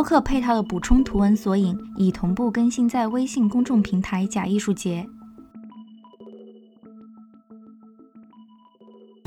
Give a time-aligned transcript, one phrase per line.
[0.00, 5.06] 播客配套的补充图文索引已同步更新在微信公众平台“假艺术节”。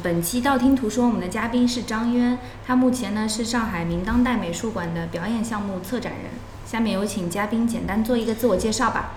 [0.02, 6.32] 本期道听途说，我们的嘉宾是张渊，他目前呢是上海明当代美术馆的表演项目策展人。
[6.66, 9.12] 下面有请嘉宾简单做一个自我介绍吧。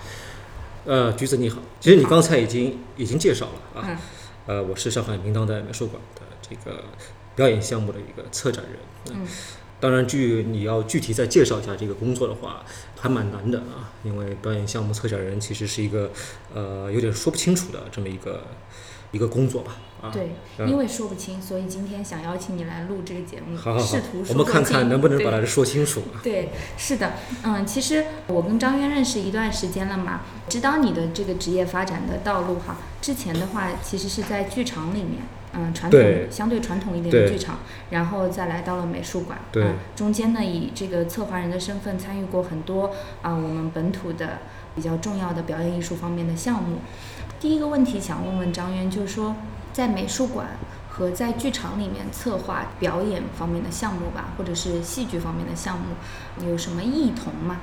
[0.84, 3.98] 呃，橘子你好，其实你刚才已经已经介绍了啊。
[4.44, 6.84] 呃，我是上海明当代美术馆的这个
[7.34, 9.18] 表演项目的一个策展人。
[9.18, 9.26] 嗯。
[9.78, 12.64] 当然，具你要具体再介绍一下这个工作的话，
[12.98, 16.10] 还蛮难的啊，因为表演项目策展人其实是一个
[16.54, 18.44] 呃有点说不清楚的这么一个
[19.12, 19.76] 一个工作吧。
[20.02, 20.30] 啊，对，
[20.66, 26.02] 因为说不清，所以今天想邀请你来录这个节目，好 好好，试图我们看看能不能把它说清楚。
[26.22, 32.76] 对，是的，嗯，其实我跟张渊认识一段时间了嘛，知道你的这个职业发展的道路哈。
[33.00, 35.22] 之前的话，其实是在剧场里面。
[35.58, 39.38] 嗯，传统相对传统一点的剧场，然后再来到了美术馆。
[39.50, 39.64] 对，
[39.96, 44.40] 中间呢，以这个策划人的身份参与过很多啊，我们本土的
[44.74, 46.76] 比较重要的表演艺术方面的项目。
[47.40, 49.34] 第一个问题想问问张渊，就是说
[49.72, 50.58] 在美术馆
[50.90, 57.60] 和在剧场里面策划表演方面的项目吧，或者是戏剧方面的项目，有什么异同吗？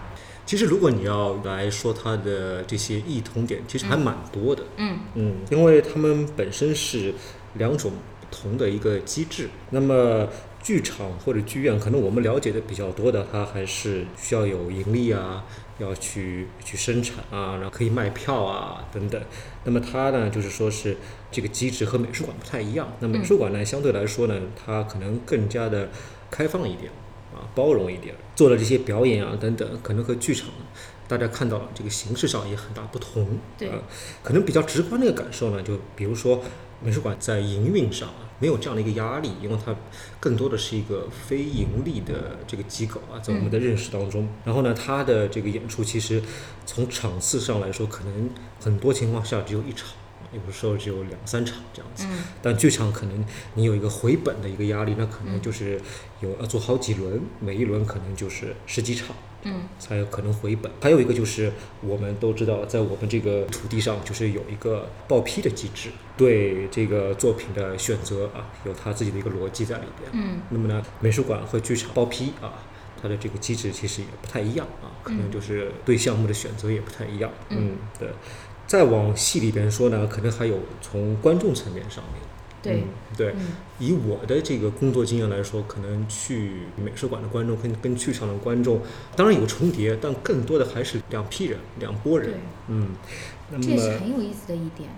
[0.47, 4.63] 其实，如果你要来说它的这些异同点，其实还蛮多的。
[4.77, 7.13] 嗯嗯，因为他们本身是。
[7.55, 9.49] 两种不同的一个机制。
[9.69, 10.27] 那么，
[10.61, 15.43] 剧场或者剧院，可能我们了解的比较多的，它还是需要有盈利啊，
[15.77, 19.21] 要去去生产啊，然后可以卖票啊等等。
[19.65, 20.95] 那么它呢，就是说是
[21.29, 22.87] 这个机制和美术馆不太一样。
[23.01, 25.89] 那美术馆呢，相对来说呢，它可能更加的
[26.31, 26.89] 开放一点
[27.33, 30.47] 啊，包容一点，做的这些表演啊等等，可能和剧场
[31.09, 33.37] 大家看到这个形式上也很大不同。
[33.57, 33.69] 对，
[34.23, 36.41] 可能比较直观的一个感受呢，就比如说。
[36.83, 39.75] 美术馆在营运上啊，没有这样的一个压力，因为它
[40.19, 44.27] 更多的是一个非盈利的这个机构啊，在我们的认识当中。
[44.43, 46.21] 然后呢，它的这个演出其实
[46.65, 48.29] 从场次上来说，可能
[48.61, 49.89] 很多情况下只有一场，
[50.33, 52.05] 有的时候只有两三场这样子。
[52.41, 55.79] 但剧场可能你有一个回本的一个压力，那可能就是
[56.19, 59.15] 有要做好几轮，每一轮可能就是十几场。
[59.43, 60.71] 嗯，才有可能回本。
[60.81, 70.11] 还有一个就是，我们都知道，在我们这个土地上，就是有一个报批的机制，对这个作品的选择啊，有它自己的一个逻辑在里边。
[70.13, 72.63] 嗯，那么呢，美术馆和剧场报批啊，
[73.01, 77.31] 它的这个机制其实也不太一样啊，可能就是对项目的选择也不太一样。
[77.49, 78.09] 嗯，对。
[78.65, 82.21] 再往细里边说呢，可能还有从观众层面上面。
[82.63, 82.83] 对
[83.17, 83.35] 对，
[83.77, 88.79] 以我的这个工作经验来说，可能去美术馆的观众跟跟剧场的观众，
[89.17, 92.35] 当然有重叠，但更多的还是两批人、两拨人。
[92.69, 92.95] 嗯，
[93.51, 94.89] 那么这也是很有意思的一点。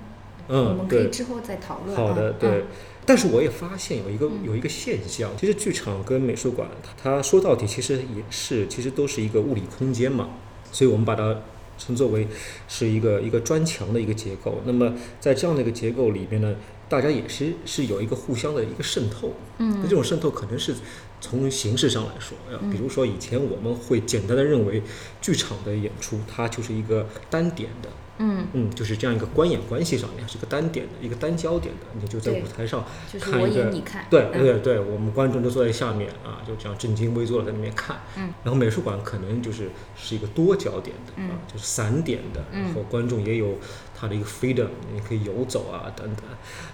[0.48, 1.98] 嗯，我们可以之后再讨论。
[1.98, 2.66] 好的，对。
[3.08, 6.70] 但是我也发现有一个有一个现象，其实剧场跟美术馆，
[7.02, 10.30] 它说到底其实也是，其实都是一个物理空间嘛，
[10.72, 11.36] 所以我们把它
[11.78, 12.28] 称作为
[12.68, 14.62] 是一个一个砖墙的一个结构。
[14.66, 16.56] 那么在这样的一个结构里面呢？
[16.88, 20.76] 大家也是是有一个互相的一个渗透，嗯，那这种渗透可能是
[21.20, 22.38] 从形式上来说，
[22.72, 24.82] 比如说以前我们会简单的认为
[25.22, 27.90] 剧场的演出它就是一个单点的。
[28.20, 28.46] 嗯。
[28.54, 32.86] 嗯，就是这样一个观演关系上面是个单点的一个单焦点的，你就在舞台上
[33.20, 37.98] 看一个，看对对对，我们观众都坐在下面啊，就这样正襟危坐的在那边看。
[38.16, 43.56] 嗯，然后美术馆可能就是是一个多焦点的啊，就是散点的，然后观众也有
[43.98, 46.26] 他的一个 freedom，你可以游走啊等等。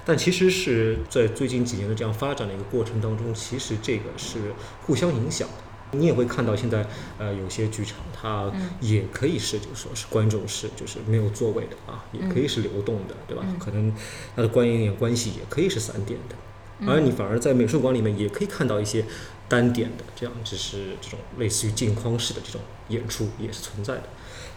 [0.04, 4.54] 但其实是在最近几年的这样发展的一个过程当中，其实这个是
[4.86, 5.54] 互相影响的。
[5.94, 6.88] 你也会看到现在，
[7.18, 13.44] 呃，有些剧场它也可以是，就是说是观众是就是没有座位的啊，也可以是流动的，对吧？
[13.60, 13.94] 可能
[14.34, 19.04] 它的观演关系也可以是散点的，而你反而在美术馆里面也可以看到一些
[19.50, 24.04] 单点的，这样只是这种类似于镜框式的这种演出也是存在的。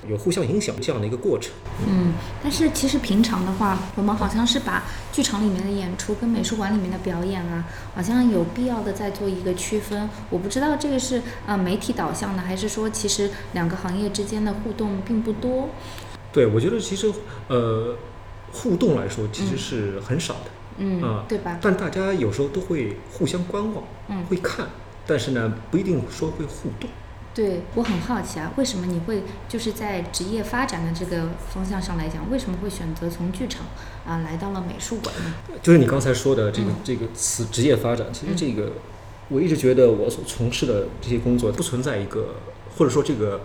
[0.08, 1.52] 有互相影响这样的一个过程。
[1.86, 2.12] 嗯，
[2.42, 7.64] 但是其实平常的话，我们好像是把剧场里面的演出跟美术馆里面的表演啊，
[7.94, 10.08] 好像有必要的在做一个区分。
[10.30, 15.68] 我不知道这个是呃媒体导向的，还是说其实两个行业之间的互动并不多。
[16.32, 17.12] 对，我觉得其实
[17.48, 17.96] 呃
[18.52, 20.50] 互动来说其实是很少的。
[20.78, 21.56] 嗯，啊对吧？
[21.62, 24.66] 但大家有时候都会互相观望，嗯会看，
[25.06, 26.90] 但是呢，不一定说会互动。
[27.34, 33.66] 对我很好奇啊，为什么你会就是在职业发展的这个方向上来讲，为什么会选择从剧场
[34.06, 35.34] 啊来到了美术馆呢？
[35.60, 38.72] 就是你刚才说的这个、嗯这个词职业发展，其实嗯这个、
[39.28, 42.36] 我一直觉得我所从事的这些工作不存在一个，
[42.76, 43.40] 或者说这个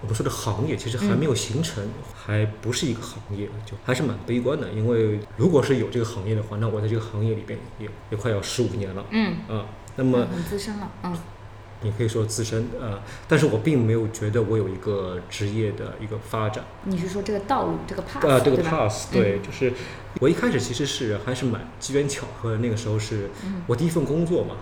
[0.00, 4.68] 我们说的行业其实还没有形成，还不是一个行业，就还是蛮悲观的。
[4.70, 9.66] 因为如果是有这个行业的话，那我在这个行业里边也也快要十五年了嗯，啊。
[9.94, 11.16] 那么很资深了，嗯
[11.82, 16.64] 你可以说自身呃、但是我并没有觉得我有一个职业的一个发展。
[16.84, 19.72] 你是说这个道路这个 pass 啊，这个？pass 对，就是
[20.20, 24.56] 我一开始其实是还是蛮机缘巧合的，那个时候是嗯我第一份工作嘛，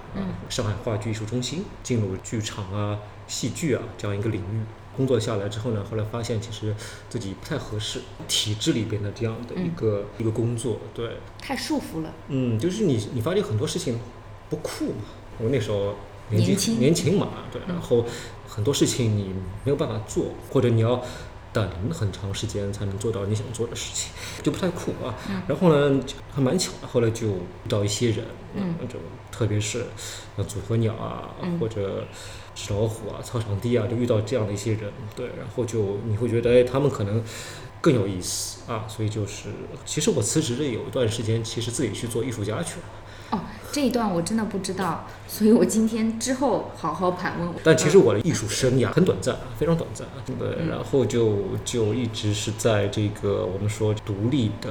[0.48, 4.60] 上海话剧艺术中心进入剧场啊、戏剧啊这样一个领域。
[4.96, 6.74] 工作下来之后呢，后来发现其实
[7.10, 13.98] 自己不太合适体制里边的这样的一个、一个工作，对，太束缚了，嗯，就是你你发现很多事情
[14.48, 15.04] 不酷嘛。
[15.38, 15.94] 我那时候
[16.30, 18.04] 年纪年轻年轻嘛，对，嗯然后
[18.48, 19.34] 很多事情你
[19.64, 21.02] 没有办法做，或者你要
[21.52, 24.10] 等很长时间才能做到你想做的事情，
[24.42, 25.14] 就不太酷啊。
[25.30, 26.00] 嗯然后呢，
[26.34, 28.24] 还蛮巧的，后来就遇到一些人，
[28.54, 28.98] 嗯就
[29.30, 29.86] 特别是
[30.36, 32.04] 像组合鸟啊，嗯或者
[32.54, 37.22] 纸老虎啊、操场地啊，就遇到这样的一些人，对，然后就你会觉得，哎，他们可能
[37.80, 39.48] 更有意思啊，所以就是，
[39.84, 42.86] 其实我辞职的有一段时间，其实自己去做艺术家去了。
[43.76, 47.50] 哦，这一段我真的不知道，所以我今天之后好好盘问。
[47.62, 50.06] 但其实我的艺术生涯很短暂，非常短暂，
[50.38, 50.68] 对，嗯。
[50.70, 54.70] 然后就就一直是在这个我们说独立的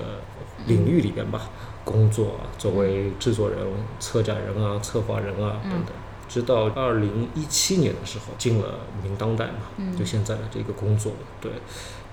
[0.66, 1.52] 领域里边吧
[1.84, 3.60] 工作啊，作为制作人、
[4.00, 5.70] 策展人啊、策划人啊嗯。
[5.70, 5.94] 等等。
[6.28, 9.96] 直到二零一七年的时候进了明当代嘛，嗯。
[9.96, 11.52] 就现在的这个工作，对，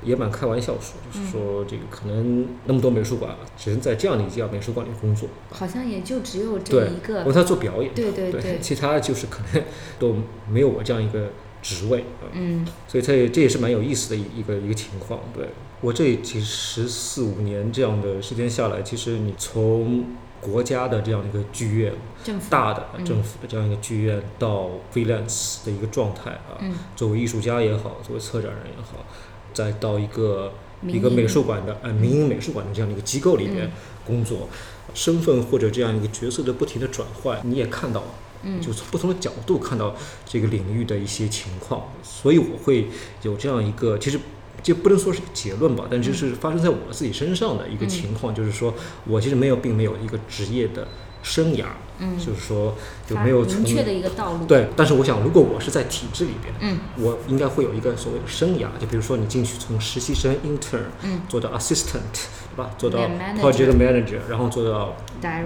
[0.04, 1.30] 也蛮开玩笑说，就是嗯。
[1.30, 7.20] 说这个可能那么多美术馆，只能在这样的一家美术馆里工作，好像也就只有这对一个。
[7.20, 9.62] 因为，他做表演，对对对，其他就是可能
[9.98, 10.16] 都
[10.48, 11.30] 没有我这样一个
[11.62, 12.66] 职位啊，嗯。
[12.88, 15.20] 所以这这也是蛮有意思的一一个一个情况。
[15.34, 15.48] 对。
[15.80, 20.04] 我这其实十四五年这样的时间下来，其实你从
[20.40, 23.04] 国家的这样一个剧院，政府大的嗯。
[23.04, 26.72] 政府的这样一个剧院，到 freelance 的一个状态啊，嗯。
[26.94, 29.04] 作为艺术家也好，作为策展人也好，
[29.52, 30.52] 再到一个
[30.86, 33.70] 一个美术馆的呃民营美术馆的这样的一个机构里边嗯。
[34.04, 34.48] 工作，
[34.94, 38.06] 身份或者这样一个角色的不停的转换，你也看到了。
[38.42, 38.60] 嗯。
[38.60, 39.94] 就从不同的角度看到
[40.26, 42.88] 这个领域的一些情况，所以我会
[43.22, 44.18] 有这样一个，其实
[44.60, 48.74] 就不能说是个结论吧，但嗯就是发生在我自己身上的一个情况，就是说
[49.06, 50.88] 我其实没有，并没有一个职业的
[51.22, 51.66] 生涯，
[52.02, 52.74] 嗯，就是说
[53.06, 62.70] 就没有从明确的一个道路。，对，但是我想，如果我是在体制里边，嗯我应该会有一个所谓的生涯，就比如说你进去从实习生 intern 嗯做到 assistant，对吧？
[62.76, 62.98] 做到
[63.40, 64.96] project manager，然后做到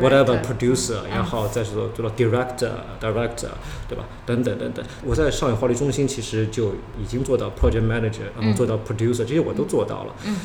[0.00, 2.70] whatever，director，producer，然后再做做到 director、
[3.00, 3.50] director，
[3.87, 4.05] 对吧？
[4.25, 4.85] 等等等等。
[5.05, 10.14] 我在上海话剧中心其实就已经做到 project manager，然后做到 producer，、这些我都做到了。
[10.25, 10.37] 嗯，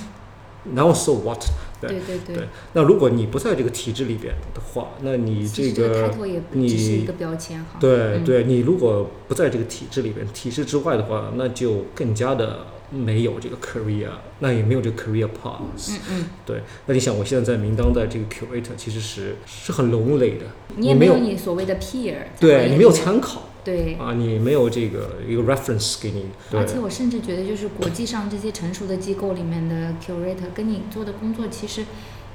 [0.75, 1.43] 然后 so what？
[1.81, 7.65] 对对对对，那如果你不在这个体制里边的话，那你这个实这个 title 也不只是一个标签哈。
[7.73, 15.89] 嗯对对，你如果不在这个体制里边，体制之外的话，那就更加的没有这个 career，那也没有这个 career path。
[15.89, 20.45] 嗯嗯，对，那你想，我现在在明当代这个 curator 其实是是很 lonely 的，
[20.75, 23.95] 你也没有你所谓的 peer，对你没有参考对。
[23.95, 31.85] 啊，你没有这个一个 reference 给你，而且我甚至觉得，就是国际上这些成熟的机构里面的 curator 跟你做的工作，其实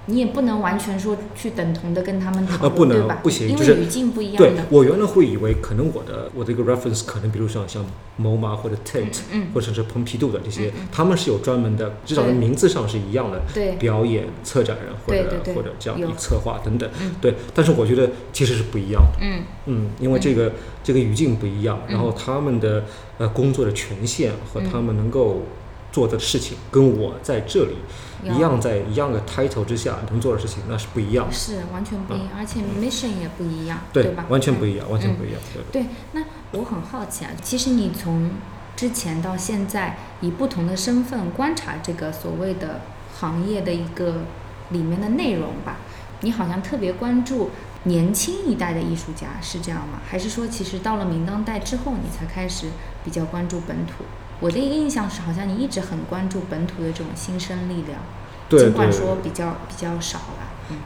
[0.06, 3.20] 你也不能完全说去等同的跟他们讨论，呃不能对吧？
[3.22, 4.52] 不行就是因为语境不一样对。
[4.70, 7.84] 我原来会以为可能我的我的一个 reference 可能比如像像
[8.20, 17.14] MoMA 或者 Tate、嗯，或者是蓬皮杜的这些，他们是有专门的，至少在名字上是一样的，对，表演策展人或者或者这样的一策划等等，嗯。
[17.20, 17.34] 对。
[17.52, 19.42] 但是我觉得其实是不一样的，嗯。
[19.66, 20.52] 嗯，因为这个、
[20.84, 22.84] 这个语境不一样，然后他们的
[23.18, 24.70] 呃工作的权限和嗯。
[24.70, 25.42] 他们能够
[25.90, 34.24] 做的事情，跟我在这里要一样，在一样的 title 之下能做的事情那是不一样的，是完全不一样，而且 mission 也不一样，对，吧？
[34.28, 35.40] 完全不嗯一样，完全不一样，
[35.72, 35.82] 对。
[35.82, 38.30] 对，那我很好奇啊，其实你从
[38.74, 42.80] 之前到现在，以不同的身份观察这个所谓的
[43.18, 44.22] 行业的一个
[44.70, 45.76] 里面的内容吧，
[46.20, 47.50] 你好像特别关注
[47.84, 50.00] 年轻一代的艺术家，是这样吗？
[50.08, 52.66] 还是说，其实到了明当代之后，你才开始
[53.04, 54.04] 比较关注本土？
[54.40, 58.00] 我的一个印象是，好像你一直很关注本土的这种新生力量，
[58.48, 60.76] 对尽管说比较比较少了，嗯，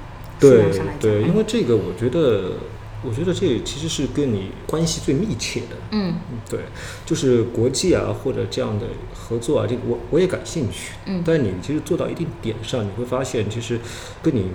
[0.40, 2.52] 数对对，因嗯为这个我觉得，
[3.02, 5.76] 我觉得这其实是跟你关系最密切的。
[5.90, 6.60] 嗯嗯，对，
[7.04, 10.92] 就是国际啊或者这样的合作啊，这个我我也感兴趣。
[11.06, 13.80] 嗯但你其实做到一定点上，你会发现其实
[14.22, 14.50] 跟你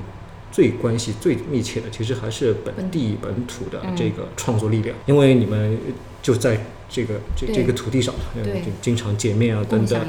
[0.52, 5.78] 最关系最密切的，其实还是本地本土的嗯这个创作力量，因为你们
[6.26, 10.02] 就在这个这这个土地上，呃对就经常见面啊等等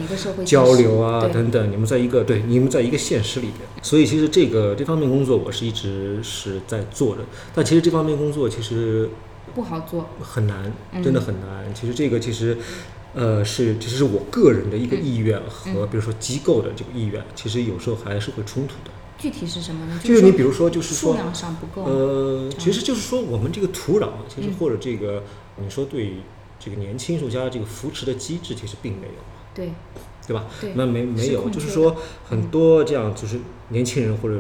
[0.47, 7.23] 交流啊等等，你们在一个对你们在一个现实里边，所以其实这个这方面工作我是一直是在做的，
[7.55, 9.11] 但其实这方面工作其实
[9.55, 11.03] 不好做，很难，嗯。
[11.03, 11.75] 真的很难。
[11.75, 12.57] 其实这个其实，
[13.13, 18.91] 呃，是其实是我个人的一个嗯意愿和比如说机构的这个意愿，其实有时候还是会冲突的。
[19.19, 20.01] 具体是什么呢？
[20.03, 24.55] 就是你比如说，就是说，数量上不够，呃，其实就是说我们这个土壤，其实嗯。
[24.59, 25.23] 或者这个
[25.57, 26.15] 你说对
[26.59, 29.15] 这个年轻艺术家这个扶持的机制，其实并没有。
[29.55, 29.71] 对
[30.27, 30.45] 对吧？
[30.61, 31.97] 对那没没有，就是说
[32.29, 34.39] 很多这样就是年轻人或者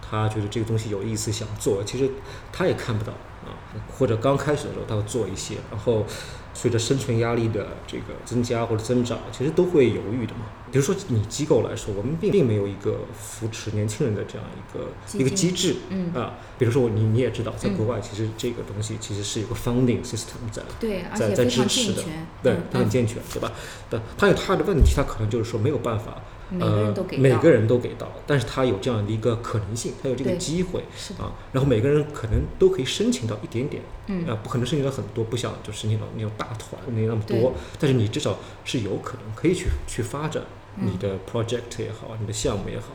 [0.00, 2.08] 他觉得这个东西有意思想做，其实
[2.52, 3.12] 他也看不到
[3.44, 3.52] 啊，
[3.98, 6.06] 或者刚开始的时候他会做一些，然后
[6.54, 10.46] 随着生存压力的这个增加或者增长，其实都会犹豫的嘛。
[10.72, 20.62] 比如说你机构来说，我们并并没有一个扶持年轻人的这样一个一个机制，嗯啊，比如说你你也知道，在嗯国外其实这个东西其实是有个 funding system 在。
[20.80, 22.02] 对，在在支持的，
[22.42, 23.52] 对它很健全，对吧？
[23.88, 26.20] 但它有它的问题，它可能就是说没有办法，
[26.50, 30.80] 每个人都给呃，每个人都给到，但是他有这样的一个可能性，他有这个机会，
[31.18, 34.26] 啊，然后每个人可能都可以申请到一点点，嗯。
[34.26, 40.42] 啊，不可能申请到很多，不像就申请到那种大团没那么多，但是你至少是有可能可以去去发展。
[40.42, 42.86] 嗯你的 project 也好，你的项目也好，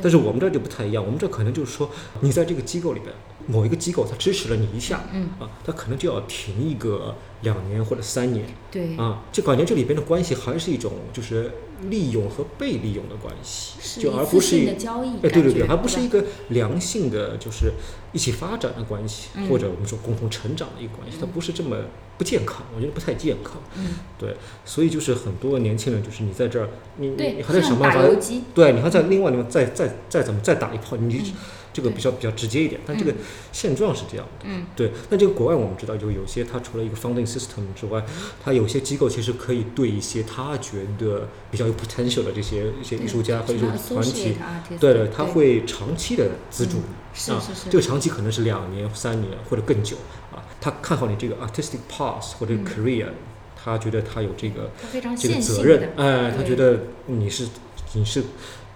[0.00, 3.12] 但是我们这儿就不太一样，我们这可能就是说，你在这个机构里边，
[3.46, 11.50] 某一个机构它支持了你一下，嗯，啊，它可能就要停一个两年或者三年，对，啊，就感觉这里边的关系还是一种就是
[11.88, 17.72] 利用和被利用的关系，是就而不是一的交易，哎，对对对，感觉还不是一个良性的，就是
[18.12, 19.48] 一起发展的关系，嗯。
[19.48, 21.76] 或者我们说共同成长的一个关系，它不是这么
[22.16, 23.60] 不健康，我觉得不太健康。
[23.76, 24.34] 嗯，对，
[24.64, 28.02] 所以就是很多年轻人，就是你在这儿，你你还在想办法，
[28.54, 31.34] 对，你还在另外地方再再再怎么再打一炮，你嗯
[31.74, 33.16] 这个比较比较直接一点，但这个嗯
[33.52, 34.46] 现状是这样的。
[34.46, 38.02] 嗯对，那这个国外我们知道，就有些它除了一个 funding system 之外，
[38.42, 44.36] 它有些机构其实可以对一些他觉得比较有 potential 的这些一些艺术家和艺术团体，
[44.78, 49.96] 对对，他会长期的资助嗯你啊，是是是，这个长期可能是两年、三年或者更久
[50.32, 50.42] 啊。
[50.60, 53.08] 他看好你这个 artistic path 或者嗯 career，
[53.62, 54.70] 他觉得他有这个
[55.16, 57.48] 这个责任的，，哎，他觉得你是
[57.92, 58.22] 你是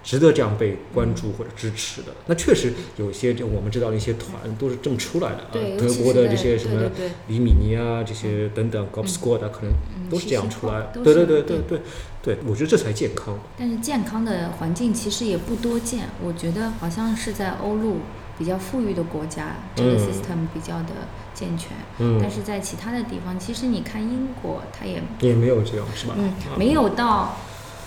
[0.02, 2.08] 值得这样被关注或者支持的。
[2.26, 6.90] 那确实有一些就我们知道的一些团都是这么出来的啊德国的这些什么
[7.26, 10.88] 李米尼啊这些等等 g o b s c o r 的可能嗯都是这样出来。
[10.92, 11.80] 对对对对对
[12.22, 13.38] 对，我觉得这才健康。
[13.56, 17.98] 但是健康的环境其实也不多见，我觉得好像是在欧陆
[18.38, 21.70] 比较富裕的国家，这个嗯 system 比较的健全。
[21.98, 26.14] 嗯但，是在其他的地方，其实你看英国，它也也没有这样是吧？
[26.18, 27.36] 嗯啊没有到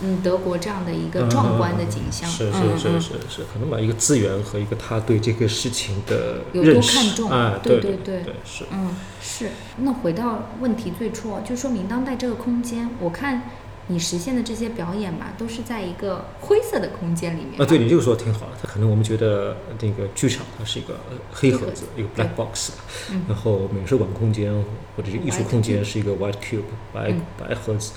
[0.04, 2.30] 嗯德国这样的一个壮观的景象。
[2.30, 8.66] 是是是是是，可能把一个资源和一个他对这个事情的有多看重啊，对对对是。
[8.72, 9.50] 嗯，是。
[9.78, 13.44] 那回到问题最初，就说明当代这个空间，我看
[13.88, 17.62] 你实现的这些表演吧，都是在一个灰色的空间里面。
[17.62, 18.52] 啊，对你这个说的挺好的。
[18.62, 22.72] 它可能我们觉得那个剧场它是一个呃黑盒子一个 black box，
[23.12, 24.54] 嗯然后美术馆空间
[24.96, 26.62] 或者是艺术空间是一个 white cube
[26.94, 27.92] 白嗯白盒子。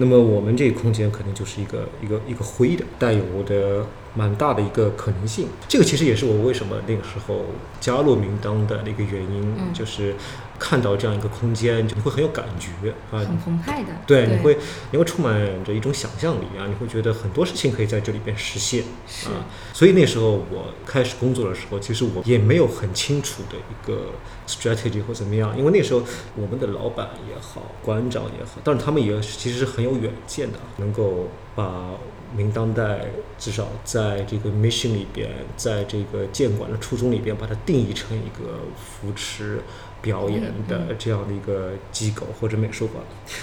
[0.00, 3.84] 那么我们这个空间可能就是一个一个一个灰的，带有的
[4.18, 5.46] 蛮大的一个可能性。
[5.68, 7.44] 这个其实也是我为什么那个时候
[7.78, 10.16] 加入名单的一个原因，嗯就是
[10.58, 13.90] 看到这样一个空间，你会很有感觉啊，很澎湃的。
[14.08, 14.58] 对，你会
[14.90, 19.46] 你会充满着一种想象力啊，你会觉得很多事情可以在这里边实现是啊。
[19.72, 24.10] 所以那时候我开始工作的时候，其实我也没有很清楚的一个
[24.48, 26.02] strategy 或怎么样，因为那时候
[26.34, 31.90] 我们的老板也好，馆长也好，但是他们也其实是很有远见的，能够把
[32.36, 33.06] 明当代
[33.38, 39.60] 至少在这个 mission 里边，在这个建馆的初衷里边，把它定义成一个扶持。
[40.00, 43.02] 表演的这样的一个机构或者美术馆，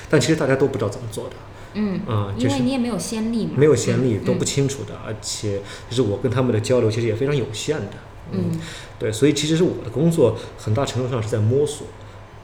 [0.09, 1.35] 但其实大家都不知道怎么做的。
[1.73, 7.97] 嗯，啊，因就是为你也没有先例嘛，没有先例，嗯都不清楚的，而且就是我跟他们的交流其实也非常有限的，
[8.31, 8.57] 嗯。
[8.97, 11.85] 对，所以其实是我的工作很大程度上是在摸索，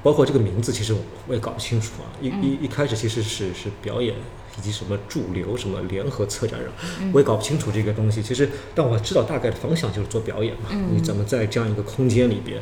[0.03, 0.93] 包括这个名字，其实
[1.25, 2.11] 我也搞不清楚啊。
[2.21, 2.43] 一嗯。
[2.43, 4.13] 一一开始其实是是表演
[4.57, 6.69] 以及什么驻留什么联合策展人，
[7.01, 8.21] 嗯我也搞不清楚这个东西。
[8.21, 10.69] 其实，但我知道大概的方向就是做表演嘛。
[10.71, 12.61] 嗯你怎么在这样一个空间里边，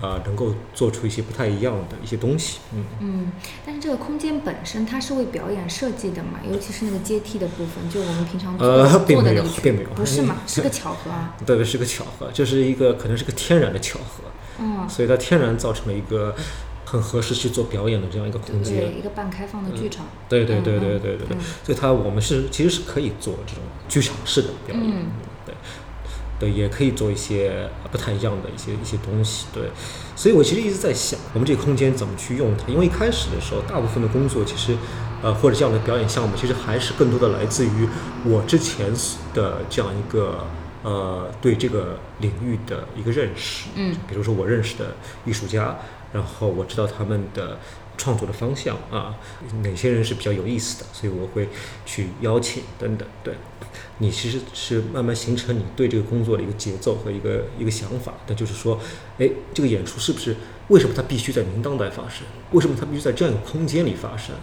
[0.00, 2.58] 啊、能够做出一些不太一样的一些东西？
[2.74, 2.84] 嗯。
[3.00, 3.32] 嗯，
[3.64, 11.36] 但是这个空间本身它是为表演设计的嘛，尤其是那个阶梯的部分，就我们平常做、呃并没有并没有不是嘛， 是个巧合啊。
[11.44, 14.24] 对，是个巧合，就是一个可能是个天然的巧合，
[14.60, 16.34] 嗯，所以它天然造成了一个
[16.90, 18.98] 很合适去做表演的这样一个空对，间。
[18.98, 20.06] 一个半开放的剧场。
[20.26, 24.84] 对对对嗯对对对对嗯，所以它我们是其实是可以做这种剧场式的表演。
[24.86, 25.06] 嗯
[25.44, 25.54] 对，
[26.40, 29.64] 对，也可以做一些不太一样的一些一些东西，对。
[30.16, 32.66] 所以我其实一直在想，我们这个空间怎么去用它？
[32.72, 34.76] 因为一开始的时候，大部分的工作其实，
[35.22, 37.88] 呃，或者这样的表演项目，其实还是更多的来自于
[38.24, 38.92] 我之前
[39.34, 40.46] 的这样一个
[40.82, 43.68] 呃对这个领域的一个认识。
[43.76, 45.76] 嗯，比如说我认识的艺术家，
[46.12, 47.58] 然后我知道他们的
[47.96, 49.16] 创作的方向啊，
[49.62, 51.48] 哪些人是比较有意思的，所以我会
[51.84, 53.34] 去邀请等等，对。
[54.00, 58.78] 你其实是慢慢形成你对这个工作的一个节奏和一个一个想法，那就是说，
[59.18, 60.36] 哎，这个演出是不是
[60.68, 62.24] 为什么它必须在明当代发生？
[62.52, 64.36] 为什么它必须在这样一个空间里发生？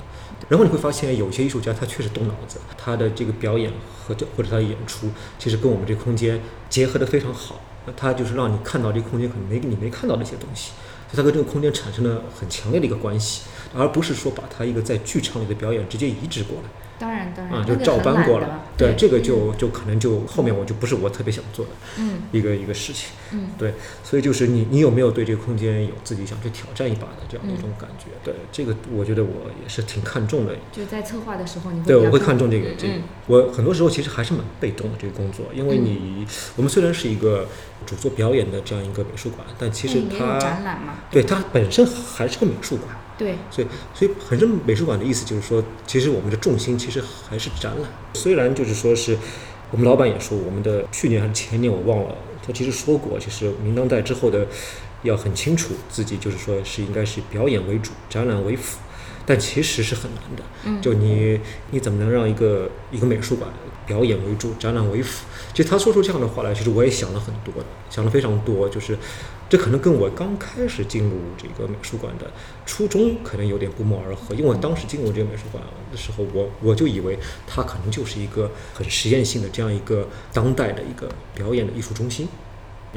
[0.49, 7.61] 然后你会发现，有些艺术家他确实动脑子，他的这个表演和这或者他的演出，其实跟我们这个空间结合的非常好。
[7.85, 10.73] 那他就是让你看到这个空间可能没你没看到的一些东西，
[11.11, 13.43] 所以他跟这个空间产生了很强烈的一个关系，
[13.73, 16.69] 而不是说把它一个在剧场里的表演直接移植过来。
[16.97, 18.61] 当然，当然，啊，就照搬过了。
[18.77, 23.73] 对，这个就就可能就后面我就不是我特别想做的，嗯，一个一个事情，嗯，对，
[24.03, 28.11] 所以就是你你有没有对这个空间有自己想去挑战一把的这样的一种感觉？
[28.23, 30.55] 对，这个我觉得我也是挺看重的。
[30.71, 32.93] 就在策划的时候，你会对我会看重这个这个。
[33.27, 36.25] 我很多时候其实还是蛮被动的这个工作，因为你
[36.55, 37.47] 我们虽然是一个
[37.85, 42.89] 主做表演的这样一个美术馆，但其实它展览嘛，对它本身还是个美术馆。
[43.17, 47.89] 对，所以所以本身美术馆的意思就是说，其实我们的重心其实还是展览。
[48.13, 49.17] 虽然就是说是
[49.71, 54.47] 我们老板也说，我们的去年还是前年我忘了，他其实说过，其实明当代之后的
[55.03, 58.79] 要很清楚自己就是说是应该是表演为主，展览为辅。
[59.27, 61.41] 但其实是很难的，嗯，就你
[61.71, 63.49] 你怎么能让一个一个美术馆
[63.87, 65.25] 表演为主，展览为辅？
[65.51, 68.95] 其实他说出这样的话来，其实我也想了很多的，想了非常多，就是
[69.49, 72.31] 这可能跟我刚开始进入这个美术馆的
[72.65, 74.33] 初衷可能有点不谋而合。
[74.35, 82.27] 因为我当时进入这个美术馆的时候，我我就以为它可能就是一个很实验性的这样一个当代的一个表演的艺术中心。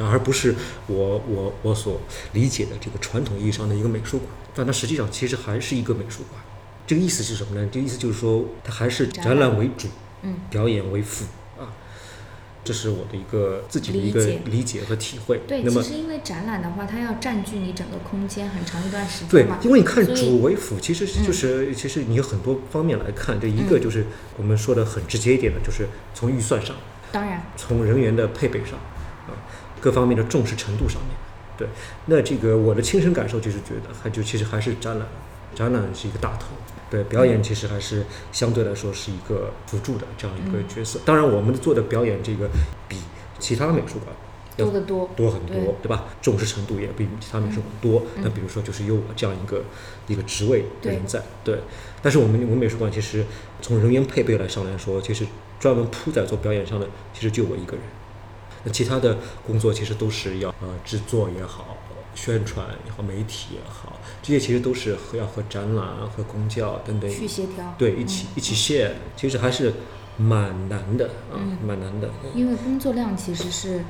[0.01, 0.55] 而不是
[0.87, 2.01] 我我我所
[2.33, 6.41] 理解的这个传统意义上的一个美术馆，但它实际上其实还是一个美术馆。
[6.87, 7.69] 这个意思是什么呢？
[7.73, 9.89] 这个意思就是说，它还是展览为主，
[10.23, 11.48] 嗯，表演为辅啊。
[12.65, 15.41] 这是我的一个自己的一个理解和体会。
[15.47, 23.41] 对，那其实因为展览的话，它要占据你整个空间很长一段时间对，因为你看主为辅，其实就是其实你有很多方面来看。
[23.41, 26.77] 这一个就是我们说的很直接一点的，就是从预算上，
[27.13, 28.75] 当然，从人员的配备上。
[29.27, 29.33] 啊
[29.81, 31.11] 各方面的重视程度上面，
[31.57, 31.69] 对，
[32.07, 35.07] 那这个我的亲身感受就是觉得，还就其实还是展览，
[35.55, 36.47] 展览是一个大头，
[36.91, 41.01] 对，表演其实还是相对来说是一个辅助的这样一个角色。
[41.05, 42.49] 当然，我们做的表演这个
[42.89, 42.97] 比
[43.39, 44.15] 其他美术馆
[44.57, 46.07] 多得多，多很多，对吧？
[46.21, 48.03] 重视程度也比其他美术馆多。
[48.23, 49.63] 那比如说，就是有我这样一个
[50.09, 51.61] 一个职位的人在，对。
[52.03, 53.25] 但是我们我们美术馆其实
[53.61, 55.27] 从人员配备来上来说，其实
[55.61, 57.83] 专门铺在做表演上的，其实就我一个人。
[58.65, 61.77] 那其他的工作其实都是要呃制作也好，
[62.21, 69.73] 宣传也好，媒体也好，这些其实都是和要和展览、和公教等等去协调，对，一起一起 share，其实还是
[70.17, 72.11] 蛮难的啊，蛮难的。
[72.35, 73.85] 因为工作量其实是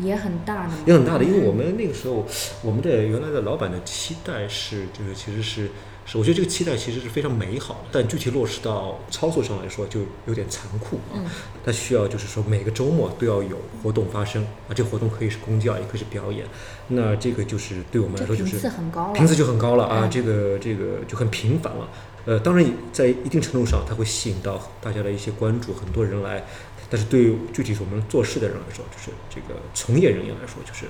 [0.00, 2.26] 也很大的，也很大的，因为我们那个时候，
[2.62, 5.70] 我们的原来的老板的期待是，就是其实是。
[6.06, 11.18] 是，我觉得这个期待其实是非常美好的，但具体落实到操作上来说，就有点残酷啊。
[11.64, 16.46] 它需要就是说每个周末都要有活动发生啊，这个活动可以是公教，也可以是表演。
[16.86, 21.88] 那这个就是对我们来说就是频次很高了，频次就很高了啊，这个这个就很频繁了。
[22.24, 26.44] 呃，当然在一定程度上，它会吸引到大家的一些关注，很多人来。
[26.88, 30.86] 但是对于具体是我们做事的人来说，就是这个从业人员来说，就是。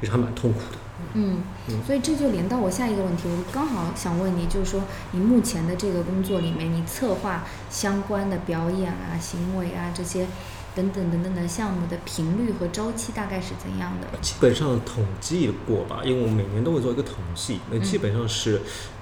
[0.00, 0.78] 其实还蛮痛苦的。
[1.14, 1.42] 嗯，
[1.84, 10.26] 所以这就连到我下一个问题，我刚好想问你，就是说你目前的这个工作里面，你策划相关的表演啊、行为啊这些
[10.74, 14.06] 等等等等的项目的频率和周期大概是怎样的？
[14.20, 18.60] 基本上统计过吧，因为我们每年都会做一个统计，那基本上是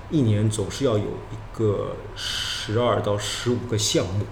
[0.08, 4.24] 一年总是要有一个十二到十五个项目。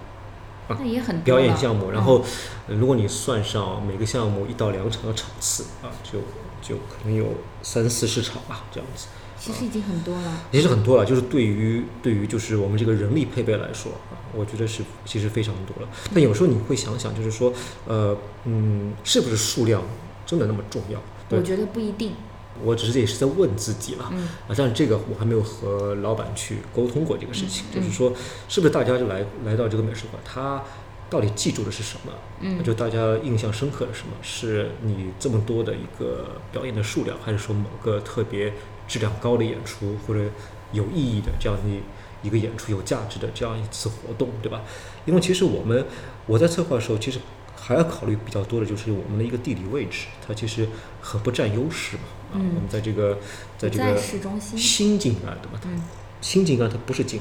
[0.69, 2.25] 那也很表演项目，然后
[2.69, 6.21] 如果你算上每个项目一到两场的场次啊，就。
[6.67, 7.27] 就可能有
[7.63, 9.07] 三四十场吧，这样子。
[9.39, 10.41] 其实已经很多了。
[10.51, 15.89] 其实很多了，就是对于对于就是我们这个人力配备来说啊，我觉得是其实非常多了。
[16.13, 17.53] 但有时候你会想想，就是说，
[17.87, 19.83] 呃，嗯，是不是数量
[20.25, 21.01] 真的那么重要？
[21.31, 22.13] 我觉得不一定。
[22.65, 24.09] 我只是也是在问自己了。
[24.13, 24.27] 嗯。
[24.49, 28.13] 啊，但是这个我还没有和老板去沟通过这个事情，就是说，
[28.49, 30.65] 是不是大家就来来到这个美术馆，他。
[31.09, 32.13] 到底记住的是什么？
[32.41, 34.13] 嗯，就大家印象深刻的什么？
[34.23, 38.53] 是你这么多的一个表演的数量，还是说某个特别
[38.89, 40.21] 质量高的演出，或者
[40.73, 44.63] 有意义的这样一一个演出，有价值的这样一次活动，对吧？
[45.05, 45.87] 因为其实我们
[46.27, 47.21] 我在策划的时候，其实
[47.55, 50.69] 还要考虑比较多的就是我们的一个地理位置，它其实
[51.01, 52.03] 很不占优势嘛。
[52.33, 53.19] 啊，嗯我们在这个
[53.57, 54.59] 在这在个市中心。
[54.59, 55.61] 新静安对吧？
[55.65, 55.81] 嗯，
[56.21, 57.21] 新静安它不是静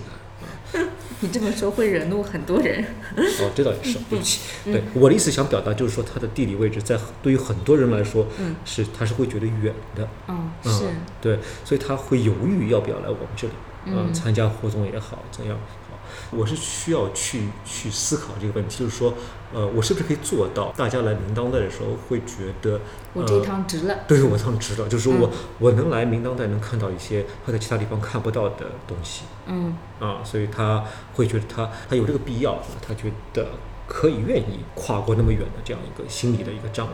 [0.73, 0.87] 安。
[1.21, 2.84] 你这么说会惹怒很多人。
[3.15, 4.41] 哦，这倒也是，对不起。
[4.65, 10.86] 嗯对，我的意思想表达就是说，它的地理位置在对于很多人来说，嗯是他是会觉得远的，嗯，嗯是，
[11.21, 13.54] 对，所以他会犹豫要不要来我们这里，
[13.86, 15.84] 嗯参加活动也好，怎样好，
[16.31, 19.13] 我是需要去去思考这个问题，就是说，
[19.53, 22.79] 呃，我是不是可以做到，大家来明当代的时候会觉得，
[23.13, 23.95] 我这一呃趟值了。
[24.07, 30.83] 对我趟值了，就是说我、嗯我能来明当代能看到一些他在其他地方看不到的东西，嗯啊，所以他
[31.13, 33.47] 会觉得他他有这个必要，他觉得
[33.88, 36.93] 可以愿意跨过那么远的这样一个心理的一个障碍。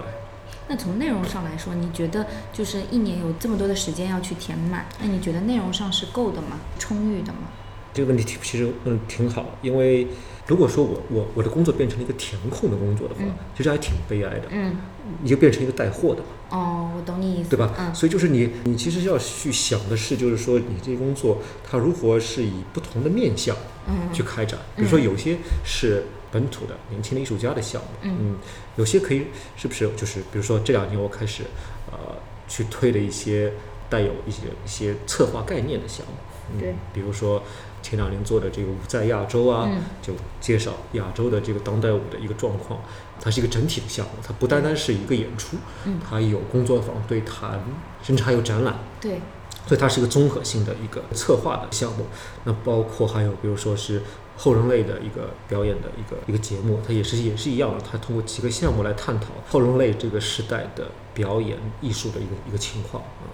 [0.68, 6.60] 那从内容上来说，你觉得就是一年有这么多的时间要去填满，那你觉得内容上是够的吗？
[6.80, 7.50] 充裕的吗？
[7.94, 10.08] 这个问题提其实嗯挺好，因为
[10.48, 13.32] 如果说我我我的工作变成了一个填空的工作的话，嗯。
[13.56, 14.76] 其实还挺悲哀的，嗯，
[15.22, 16.22] 你就变成一个带货的。
[16.22, 17.74] 嘛，哦，我懂你意思，对吧？
[17.78, 17.94] 嗯。
[17.94, 23.56] 所以就是你你其实要去想的是，就是说你这个工作它如何是以不同的面向
[23.88, 24.12] 嗯。
[24.14, 28.36] 去开展，比如说有些是本土的年轻的艺术家的项目，嗯。
[28.78, 31.44] 有些可以是不是就是比如说这两年我开始
[31.92, 32.16] 呃
[32.48, 33.54] 去推的一些
[33.90, 36.14] 带有一些一些策划概念的项目，
[36.54, 36.60] 嗯。
[36.60, 37.44] 对，比如说
[37.82, 42.80] 前两年做的这个舞在亚洲啊，嗯就介绍亚洲的这个当代舞的一个状况，
[43.20, 47.60] 它是一个整体的项目，它不单单是一个演出，嗯它有工作坊、对谈，
[48.04, 48.80] 甚至还有展览。
[49.00, 49.20] 对，
[49.68, 52.06] 所以它是一个综合性的一个策划的项目。
[52.44, 54.02] 那包括还有比如说是
[54.38, 63.30] 后人类的一个表演的一个一个节目，它也是也是一样的，它通过几个项目来探讨后人类这个时代的表演艺术的一个一个情况啊。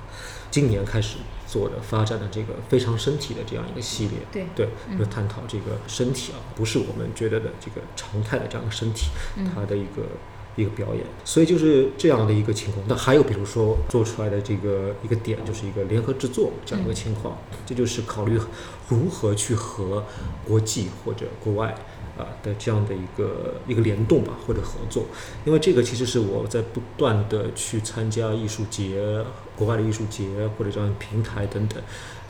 [0.49, 9.07] 今年开始做的发展的这个非常身体的这样一个系列，对就探讨这个身体啊，不是我们觉得的这个常态的这样一个身体，
[9.37, 10.03] 嗯它的一个
[10.55, 12.83] 一个表演，所以就是这样的一个情况。
[12.87, 18.39] 那还有比如说做出来的这个一个点，就是一个联合制作这样一个情况，这就是考虑
[18.87, 20.03] 如何去和
[20.45, 21.75] 国际或者国外。
[22.17, 25.05] 啊的这样的一个一个联动吧，或者合作，
[25.45, 29.23] 因为这个其实是我在不断的去参加艺术节、
[29.55, 30.25] 国外的艺术节
[30.57, 31.81] 或者这样平台等等，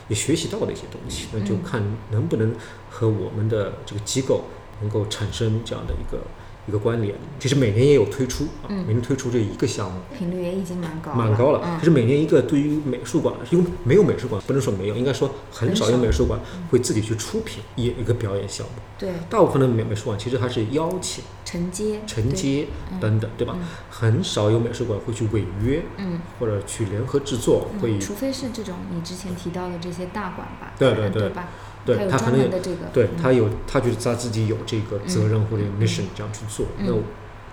[0.08, 1.28] 也学习到的一些东西。
[1.32, 2.54] 那就嗯看能不能
[2.90, 4.44] 和我们的这个机构
[4.80, 6.22] 能够产生这样的一个
[6.68, 7.14] 一个关联。
[7.40, 8.84] 其实每年也有推出啊，嗯。
[8.86, 11.62] 每年推出这一个项目，频率也已经蛮高蛮高了。
[11.64, 11.78] 嗯。
[11.78, 16.38] 就是每年一个，对于美术馆，因为没有美术馆，不能说没有，应该说很少有美术馆
[16.70, 18.72] 会自己去出品一一个表演项目。
[18.98, 23.56] 对，大部分的美美术馆其实还是邀请、承接，承接嗯等等，对吧？
[23.88, 31.22] 很少有美术馆会去违约嗯，或者去联合制作，会嗯，除非是这种你之前提到的这些大馆吧，对对对。
[31.22, 31.48] 对吧？
[31.96, 35.86] 对他可能有专门的这个，嗯对他有他觉得他自己有这个责任或者嗯。
[35.86, 36.66] mission 这样去做。
[36.78, 36.86] 嗯。
[36.86, 36.92] 那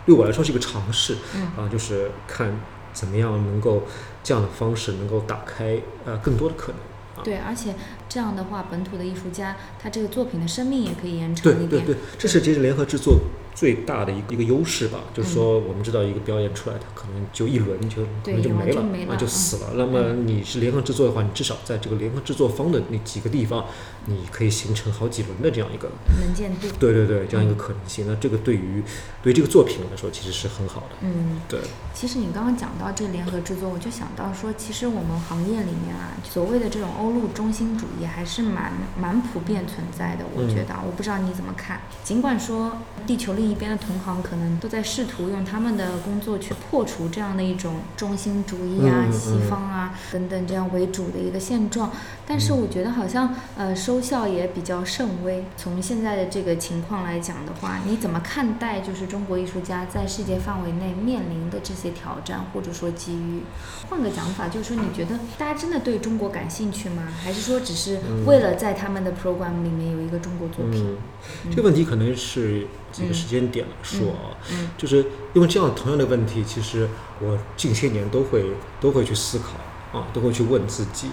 [0.06, 1.41] 对我来说是一个尝试嗯。
[1.58, 2.60] 啊，就是看
[2.93, 3.84] 怎么样能够
[4.24, 6.80] 这样的方式能够打开呃更多的可能。
[7.17, 7.24] 啊。
[7.24, 7.74] 对，而且
[8.10, 13.19] 这样的话，本土的艺术家他这个作品的生命也可以延长一点，对对对，这是其实联合制作
[13.56, 15.34] 最大的一个一个优势吧，就是嗯。
[15.34, 19.71] 说我们知道一个表演出来，它可能就一轮就可能就没了那就死了。
[19.76, 23.65] 那么你是联合制作的话，你至少在这个联合制作方的那几个地方，
[24.06, 25.89] 你可以形成好几轮的这样一个，
[26.22, 28.06] 能见度，对对对，这样一个嗯可能性。
[28.08, 28.84] 那这个对于
[29.24, 30.96] 对于这个作品来说，其实是很好的。
[31.02, 31.41] 嗯。
[31.48, 31.60] 对，
[31.94, 40.26] 其实你刚刚讲到这个联合制作，我就想到说，其实我们行业里面啊，所谓的这种欧陆中心主义还是蛮蛮普遍存在的。
[40.34, 41.82] 我嗯觉得，我不知道你怎么看。
[42.04, 51.91] 尽管说地球另一边的同行可能都在试图用他们的工作去破除这样的一种中心主义啊、嗯嗯西方啊等等这样为主的一个现状，
[52.28, 55.43] 但是我觉得好像呃收效也比较甚微。
[55.58, 63.41] 从现在的这个情况来讲的话，你怎么看待就是中国艺术家在世界范围内面临的这些挑战或者说机遇？
[63.89, 67.03] 换个讲法，就是说你觉得大家真的对中国感兴趣吗？
[67.23, 70.97] 还是说只是为了在他们的 program 里面有一个中国作品？
[71.45, 76.88] 嗯，这个问题可能是几个时间点来说啊，嗯就是因为这样同样的问题，其实
[77.21, 78.45] 我近些年都会
[78.79, 81.10] 都会去思考啊，都会去问自己。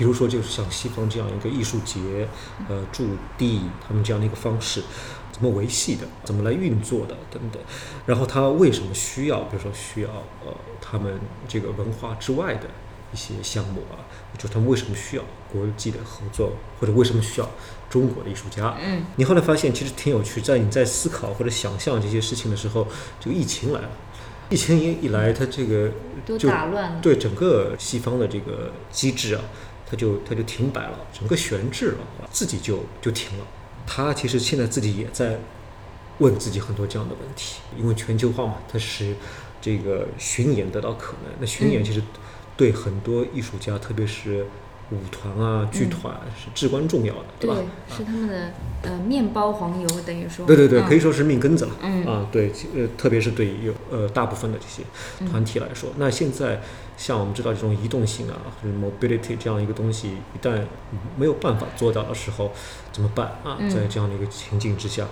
[0.00, 2.26] 比如说，就是像西方这样一个艺术节，
[2.70, 3.04] 呃，驻
[3.36, 4.82] 地他们这样的一个方式，
[5.30, 7.60] 怎么维系的，怎么来运作的等等，
[8.06, 10.08] 然后他为什么需要，比如说需要
[10.46, 12.62] 呃他们这个文化之外的
[13.12, 14.00] 一些项目啊，
[14.38, 17.50] 就他们为什么需要国际的合作，或者为什么需要
[17.90, 18.78] 中国的艺术家？
[18.82, 22.88] 嗯你后来发现其实挺有趣，在你在思考或者想象这些事情的时候，
[23.20, 23.90] 这个疫情来了，
[24.48, 25.90] 疫情一一来，它这个
[26.24, 27.00] 都就打乱了。
[27.02, 29.42] 对整个西方的这个机制啊，
[29.90, 33.46] 它就它就停摆了，整个悬置了，自己就就停了。
[33.86, 35.40] 他其实现在自己也在
[36.18, 39.16] 问自己很多这样的问题，因为全球化嘛，它是
[39.60, 41.32] 这个巡演得到可能。
[41.40, 42.00] 那巡演其实
[42.56, 44.46] 对很多艺术家，特别是
[44.90, 47.56] 舞团啊、剧团是至关重要的，对吧？
[47.88, 50.44] 是他们的呃面包黄油，等于说。
[50.46, 51.70] 对对对，嗯可以说是命根子了。
[51.82, 54.82] 嗯啊，对，呃，特别是对于有呃大部分的这些
[55.26, 56.60] 团体来说，那现在
[56.96, 60.60] 像我们知道这种移动性啊，或者 mobility 这样一个东西，一旦
[61.16, 62.50] 没有办法做到的时候，
[62.92, 63.56] 怎么办啊？
[63.60, 65.06] 嗯在这样的一个情境之下，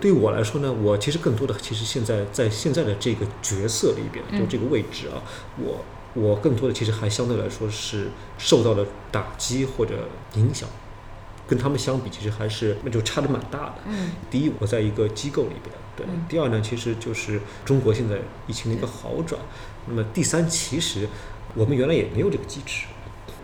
[0.00, 5.18] 对于我来说呢，我其实更多的其实现在在现在的这个角色里边，就嗯这个位置啊，
[5.58, 10.68] 我我更多的其实还相对来说是受到了打击或者影响。
[11.46, 13.74] 跟他们相比，其实还是那就差的蛮大的。
[13.86, 19.38] 嗯第一，我在一个机构里边，对；嗯第二呢，其实就是中国现在疫情的一个好转。
[19.86, 21.06] 那么第三，其实
[21.54, 22.86] 我们原来也没有这个机制，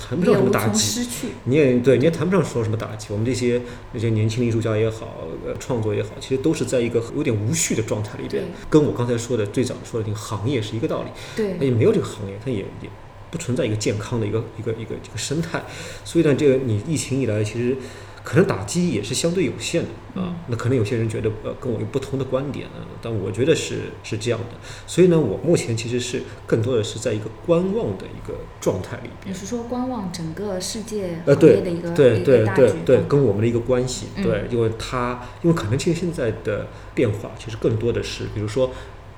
[0.01, 0.81] 谈不上什么打击。
[0.81, 1.29] 失去。
[1.45, 3.09] 你也对，你也谈不上说什么打击。
[3.11, 3.61] 我们这些
[3.93, 11.11] 那些年轻的艺术家也好，呃，创作也好，其实都是在一个有点无序的状态里边，跟我刚才说的最早说的那个行业是一个道理。
[11.37, 12.89] 对那也没有这个行业，它也也
[13.31, 15.63] 不存在一个健康的一个一个一个这个生态，
[16.05, 17.77] 所以呢，这个你疫情以来，其实
[18.23, 20.35] 可能打击也是相对有限的啊嗯。
[20.49, 24.57] 那可能有些人觉得呃跟我有不同的观点啊，但我觉得是是这样的。
[24.87, 29.33] 所以呢，我目前其实是更多的是在一个观望的一个状态里边。
[29.33, 32.45] 你是说观望整个世界呃，行对业的一个对对？
[32.45, 38.71] 对对，嗯跟我们的一个关系，嗯对，因为它因为可能其实现在的变化，其实更多的是，比如说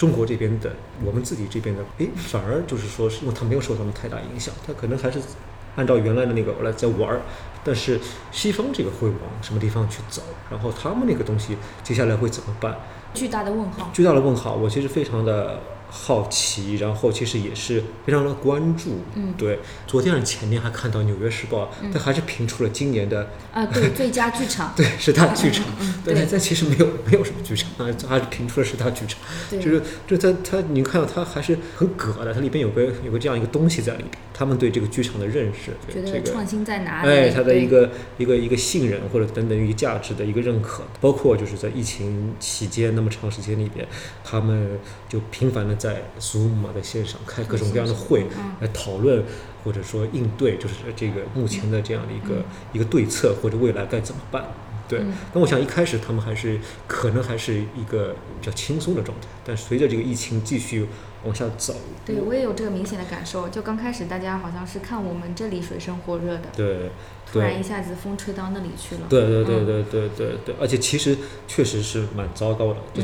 [0.03, 0.69] 中国这边的，
[1.05, 5.21] 我们自己这边的，诶，反而就是说，是因为它没有受他们太大影响，它可能还是
[5.77, 7.21] 按照原来的那个来在玩儿，
[7.63, 8.01] 但是
[8.33, 12.77] 西方这个会往什么地方去走，然后他们那个东西接下来会怎么办？
[13.15, 13.91] 巨大的问号。
[13.93, 15.61] 巨大的问号，我其实非常的
[15.95, 19.01] 好奇，然后其实也是非常的关注。
[19.15, 24.73] 嗯对，昨天还是前天还看到《纽约时报》嗯它还是评出了今年的啊，对， 最佳剧场。
[24.75, 25.67] 对十大剧场。
[25.81, 29.21] 嗯，对，对但其实没有 没有什么剧场啊，它还是评出了十大剧场。
[29.51, 37.09] 对，就是就它它你看到它还是很葛的，它里边有个有个这样一个东西在里边，他们对这个剧场的认识，觉这个得创新在哪里？
[37.11, 43.87] 哎，它的一个一个一个信任或者等等一个价值的一个认可，包括就是在疫情期间那么长时间里边，
[44.25, 49.25] 他们就频繁的在 Zoom 啊，在线上开各种各样的会嗯来讨论，
[49.65, 54.45] 或者说应对，就是这个目前的这样的一个、嗯一个对策或者未来该怎么办。
[54.89, 60.87] 对嗯，那我想一开始他们还是可能还是一个比较轻松的状态，但随着这个疫情继续
[61.25, 63.49] 往下走，对我也有这个明显的感受。
[63.49, 66.91] 就刚开始大家好像是看我们这里水深火热的，对
[67.31, 69.03] 突然一下子风吹到那里去了。
[69.09, 71.17] 对对对嗯对对对对，而且其实
[71.49, 72.81] 确实是蛮糟糕的。
[72.93, 73.03] 就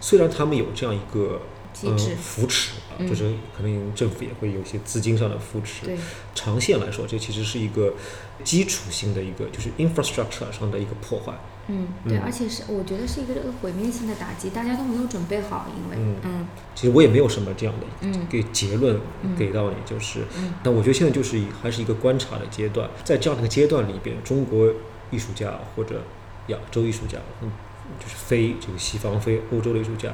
[0.00, 1.40] 虽然他们有这样一个呃
[1.80, 2.16] 机制。
[2.16, 3.08] 扶持啊，嗯。
[3.08, 5.84] 就是可能政府也会有一些资金上的扶持。
[5.84, 5.96] 对，
[6.34, 7.94] 长线来说，这其实是一个
[8.42, 11.32] 基础性的一个，就是 infrastructure 上的一个破坏。
[11.68, 16.46] 嗯，对，嗯而且是我觉得是一个这个毁灭性的打击，大家都没有准备好，因为嗯嗯。
[16.74, 18.26] 其实我也没有什么这样的嗯。
[18.30, 20.54] 给结论嗯给到你，就是，嗯。
[20.62, 24.72] 但我觉得现在就是以还是一个观察的阶段，在这样的一个阶段里边，中国
[25.10, 26.02] 艺术家或者
[26.48, 27.50] 亚洲艺术家，嗯，
[27.98, 30.10] 就是非这个西方、非欧洲的艺术家，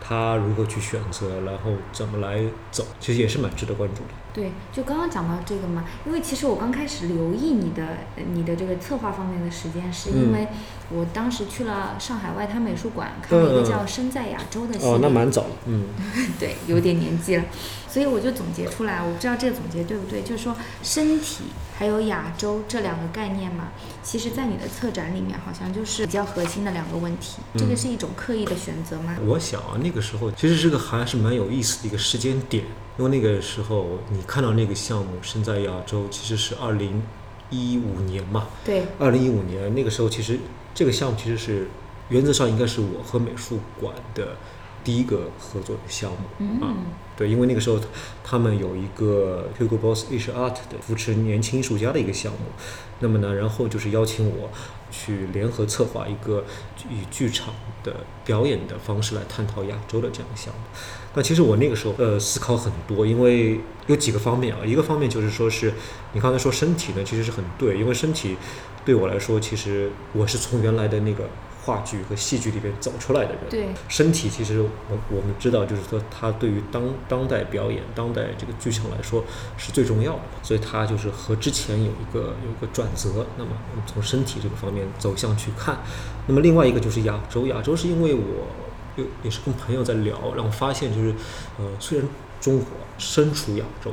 [0.00, 4.10] 他如何去选择，然后怎么来走，其实也是蛮值得关注的。
[4.32, 7.82] 对，就刚刚讲到这个嘛，因为其实我刚开始留意你的
[8.16, 10.48] 呃你的这个策划方面的时间，是因嗯为
[10.90, 15.86] 我当时去了上海外滩美术馆看了一个叫《身在亚洲》的系列，哦，那蛮早了，嗯，
[16.38, 17.44] 对，有点年纪了，
[17.88, 21.44] 所以我就总结出来，我不知道这个总结对不对，就是说身体
[21.78, 23.68] 还有亚洲这两个概念嘛，
[24.02, 29.14] 其实在你的策展里面好像就是比较核心的两个问题，这个嗯是一种刻意的选择吗？
[29.26, 32.64] 我想啊，那个时候其实这个还是蛮有意思的一个时间点，
[32.98, 37.02] 因为那个时候你看到那个项目身在亚洲，其实是二零
[37.50, 40.38] 一五年嘛，对，二零一五年那个时候，其实
[40.74, 41.68] 这个项目其实是
[42.08, 44.34] 原则上应该是我和美术馆的
[44.82, 46.18] 第一个合作的项目。
[46.38, 46.74] 嗯啊
[47.16, 47.80] 对，因为那个时候
[48.22, 52.38] 他们有一个 Hugo Boss Asia Art 的扶持年轻艺术家的一个项目，
[53.00, 54.50] 那么呢，然后就是邀请我
[54.90, 56.44] 去联合策划一个
[56.90, 60.60] 以剧场的表演的方式来探讨亚洲的这样的项目。
[61.14, 65.72] 那其实我那个时候呃思考很多，因为有几个方面啊，一个方面就是说是
[66.12, 68.36] 你刚才说身体呢，其实是很对，因为身体
[68.84, 71.30] 对我来说，其实我是从原来的那个
[71.66, 73.40] 话剧和戏剧里边走出来的人。
[73.50, 79.24] 对，身体其实我我们知道，就是说它对于当当代表演、当代这个剧场来说
[79.56, 83.26] 是最重要的，所以它就是和之前有一个有一个转折。
[83.36, 85.78] 那么我们从身体这个方面走向去看，
[86.28, 88.46] 那么另外一个就是亚洲，亚洲是因为我
[88.94, 91.12] 又也是跟朋友在聊，让我发现就是
[91.58, 92.06] 呃虽然
[92.40, 93.90] 中国身处亚洲，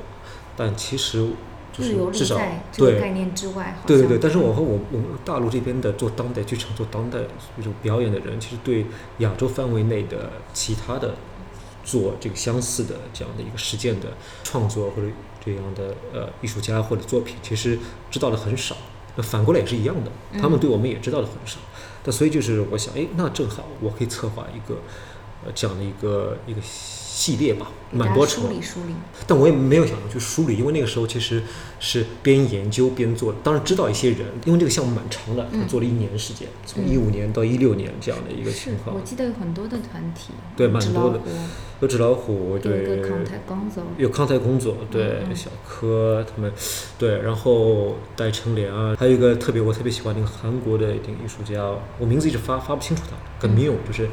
[0.56, 1.28] 但其实
[1.74, 7.18] 就就是游离至少在这个对概念之外，对对对，但是我和我我们大陆这边的做当代剧场、做当代
[7.58, 8.86] 这种表演的人，其实对
[9.18, 11.16] 亚洲范围内的其他的
[11.84, 14.10] 做这个相似的这样的一个实践的
[14.44, 15.08] 创作或者
[15.44, 17.78] 这样的呃艺术家或者作品，其实
[18.10, 18.78] 知道的很少。
[19.16, 21.58] 那反过来也是一样的，他们对我们也知道的很少。
[22.06, 24.76] 那所以就是我想，哎，那正好我可以策划一个
[25.46, 26.60] 呃这样的一个一个
[27.14, 28.44] 系列吧，蛮多场。
[28.44, 28.96] 梳理梳理。
[29.28, 31.44] 但我也没有想着去梳理，因为那个时候其实
[31.80, 39.02] 是边研究边做，当然知道一些人，因为这个项目蛮长的，嗯做了一年时间，从嗯一五年到一六年这样的一个情，况我。
[39.02, 41.20] 记得有很多的团体，对蛮多的
[41.82, 46.52] 有纸老虎，对个，康泰工作，有康泰工作，对，小柯他们，
[46.98, 51.64] 对，然后戴成莲啊，还有一个特别我特别喜欢那个韩国的一个艺术家，
[52.00, 54.10] 我名字一直发发不清楚他，跟嗯 Miu 就是，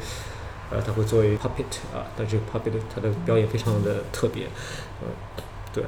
[0.71, 4.45] 呃，他会作为 puppet 啊，但是 puppet 他的表演非常的特别，
[5.01, 5.07] 呃，
[5.73, 5.83] 对，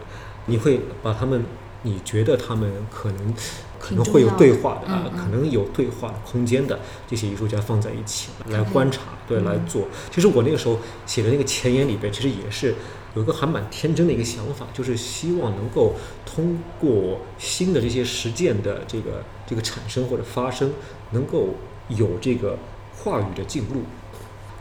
[0.47, 1.43] 你会把他们，
[1.83, 3.33] 你觉得他们可能
[3.79, 5.17] 可能会有对话的啊嗯，嗯。
[5.17, 9.45] 可能有对话的空间的这些艺术家放在一起来观察，对，嗯。
[9.45, 9.87] 来做。
[10.11, 12.75] 其实我那个时候写的那个前言里边，其实也是
[13.15, 15.93] 有一个还蛮天真的一个想法，就是希望能够
[16.25, 20.71] 通过新的这些实践的这个这个产生或者发生，
[21.11, 21.49] 能够
[21.89, 22.57] 有这个
[22.97, 23.81] 话语的进入，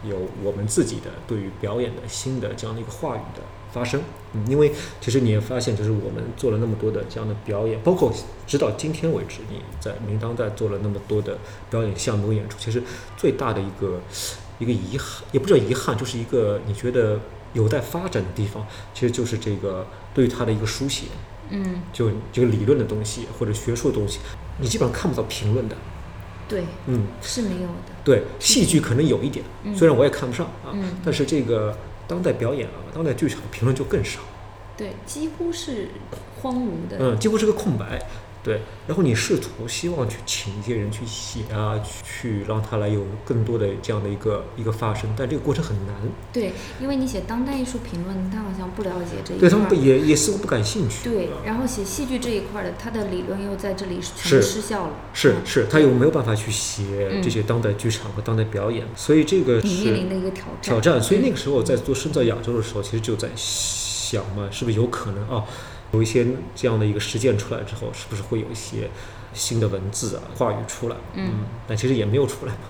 [0.04, 4.00] 有我们自己的对于表演的新的这样的一个话语的发生。
[4.32, 8.12] 嗯，因为其实你也发现，就是我们做了那么多的这样的表演，包括
[8.46, 11.38] 直到今天为止，你在明当代做了那么多的
[11.70, 12.82] 表演项目和演出，其实
[13.16, 14.00] 最大的一个
[14.58, 17.20] 一个遗憾，也不叫遗憾，就是一个你觉得
[17.52, 21.06] 有待发展的地方，其实就是这个对于它的一个书写，
[21.50, 24.20] 嗯，就这个理论的东西或者学术的东西，
[24.58, 25.76] 你基本上看不到评论的。
[26.52, 29.74] 对，嗯，是没有的，对，戏剧可能有一点，嗯。
[29.74, 30.96] 虽然我也看不上啊，嗯。
[31.02, 31.74] 但是这个
[32.06, 34.20] 当代表演啊，当代剧场评论就更少，
[34.76, 35.88] 对，几乎是
[36.42, 37.98] 荒芜的，嗯，几乎是个空白。
[38.42, 45.94] 对，然后你试图希望去请一些人去写啊，去让他来有更多的这样的一个一个发生，但这个过程很难，
[46.32, 51.08] 对，因为你写当代艺术评论，他好像不了解这一块儿对他们不也也似乎不感兴趣。
[51.08, 60.60] 对啊，然后写戏剧这一块儿的，他的理论又在这里全部失效了，嗯是是，他又没有办法去写嗯这些当代剧场和当代表演，所以这个你面临的一个挑战。
[60.60, 61.00] 挑战。
[61.00, 65.44] 所以那个时候在嗯做深造亚洲的时候，其实就在想嘛，是不是有可能啊，
[65.92, 68.88] 有一些这样的一个实践出来之后，是不是会有一些
[69.32, 70.96] 新的文字啊、话语出来？
[71.14, 72.60] 嗯但其实也没有出来嘛。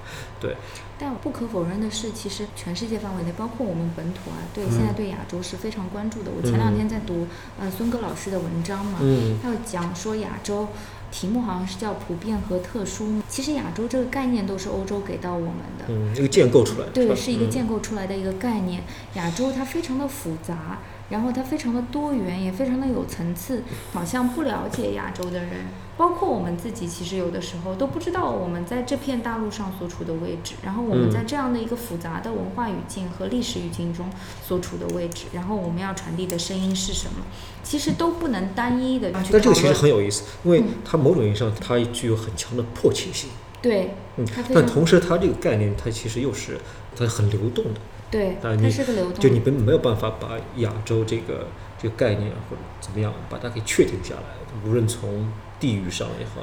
[0.41, 0.57] 对，
[0.99, 6.31] 但不可否认的是，其实全世界范围内，包括我们本土啊，对、嗯现在对亚洲是非常关注的。
[6.37, 7.27] 我前两天在读
[7.59, 10.69] 呃孙戈老师的文章嘛，嗯他有讲说亚洲。
[11.13, 18.83] 题目好像是叫普遍和特殊，其实亚洲这个概念都是欧洲给到我们的，嗯，这个建构出来的，对，是一个嗯建构出来的一个概念。
[19.13, 20.79] 亚洲它非常的复杂，
[21.13, 23.63] 然后它非常的多元，也非常的有层次。
[23.93, 34.11] 好像不了解亚洲的人，包括我们自己，其实有的时候都不知道我们在这片大陆上所处的位置，然后我们嗯在这样的一个复杂的文化语境和历史语境中
[34.43, 37.25] 所处的位置，然后我们要传递的声音是什么，
[37.63, 43.29] 其实都不能单一的去但这个其实很有意思，因为嗯它某种意义上它具有很强的迫切性。
[43.61, 46.59] 对，嗯，但同时它这个概念它其实又是
[46.97, 47.81] 它很流动的。
[48.13, 51.49] 对，它是个流动就你没没有办法把亚洲这个
[51.79, 56.43] 这个概念啊或者怎么样把它给确定下来，无论从地域上也好，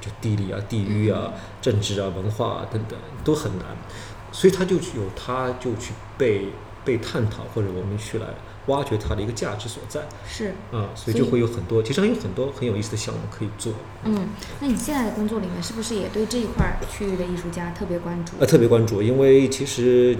[0.00, 3.66] 就地理啊、地域啊、政治啊、文化啊等等都很难，
[4.32, 6.48] 所以它就有它就去被
[6.84, 8.26] 被探讨或者我们去来
[8.66, 10.48] 挖掘它的一个价值所在是。
[10.72, 13.72] 啊，所以所以就会有很多其实还有很多很有意思的项目可以做。
[14.02, 14.28] 嗯，
[14.60, 18.32] 那你现在的工作里面是不是也对这一块儿区域的艺术家特别关注？
[18.40, 20.16] 呃，特别关注，因为其实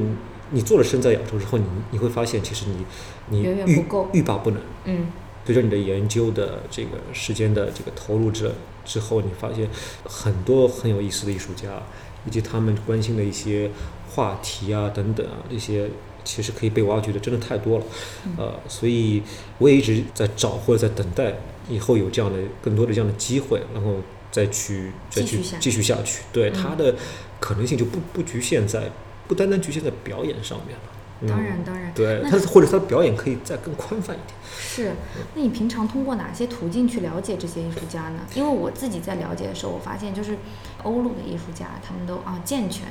[0.51, 2.85] 你你做了身在亚洲之后，你你会发现，其实你
[3.29, 4.61] 你远远欲欲罢不能。
[4.85, 5.07] 嗯
[5.47, 8.51] 随着你的研究的这个时间的这个投入之
[8.83, 9.69] 之后，你发现
[10.05, 11.83] 很多很有意思的艺术家，
[12.27, 13.71] 以及他们关心的一些
[14.11, 15.91] 话题啊等等啊，这些
[16.25, 17.85] 其实可以被挖掘的真的太多了。
[18.25, 19.23] 嗯呃，所以
[19.59, 21.35] 我也一直在找或者在等待
[21.69, 23.97] 以后有这样的更多的这样的机会，然后
[24.33, 26.23] 再去再去继续下继续下去。
[26.33, 26.95] 对、嗯它的
[27.39, 28.91] 可能性就不不局限在
[29.27, 30.83] 不单单局限在表演上面了。
[31.21, 34.37] 嗯当然当然，对，他或者他的表演可以再更宽泛一点。
[34.45, 34.93] 是。
[35.35, 38.19] 那你平常通过哪些途径去了解这些艺术家呢？
[38.35, 40.37] 因为我自己在了解的时候，我发现就是
[40.83, 42.89] 欧陆的艺术家，他们都啊健全，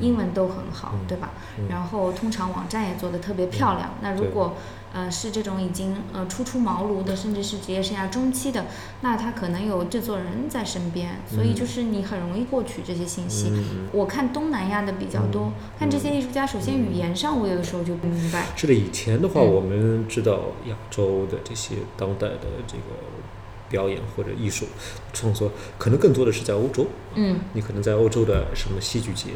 [0.00, 1.30] 英文都很好，嗯对吧？
[1.58, 3.94] 嗯然后通常网站也做得特别漂亮。
[4.00, 4.56] 那如果
[4.92, 8.66] 呃是这种已经呃初出茅庐的，甚至是职业生涯中期的，
[9.02, 13.50] 那他可能有制作人在身边，所以嗯就是你很容易获取这些信息。
[13.52, 18.46] 嗯我看东南亚的比较多，嗯看这些艺术家，首先语言上我有的时候就不明白。
[18.56, 22.82] 是的，以前的话，嗯我们知道亚洲的这些当代的这个
[23.68, 24.66] 表演或者艺术
[25.12, 26.86] 创作，可能更多的是在欧洲。
[27.14, 29.30] 嗯，你可能在欧洲的什么戏剧节、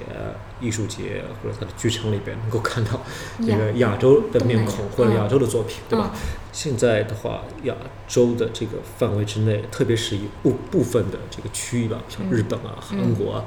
[0.61, 3.01] 艺术节或者它的剧场里边，能够看到
[3.39, 6.13] 这个亚洲的面孔或者亚洲的作品，对吧？
[6.53, 7.75] 现在的话，亚
[8.07, 13.45] 洲的这个范围之内，特别是一部部分的这个区域吧，像日本啊、韩国啊，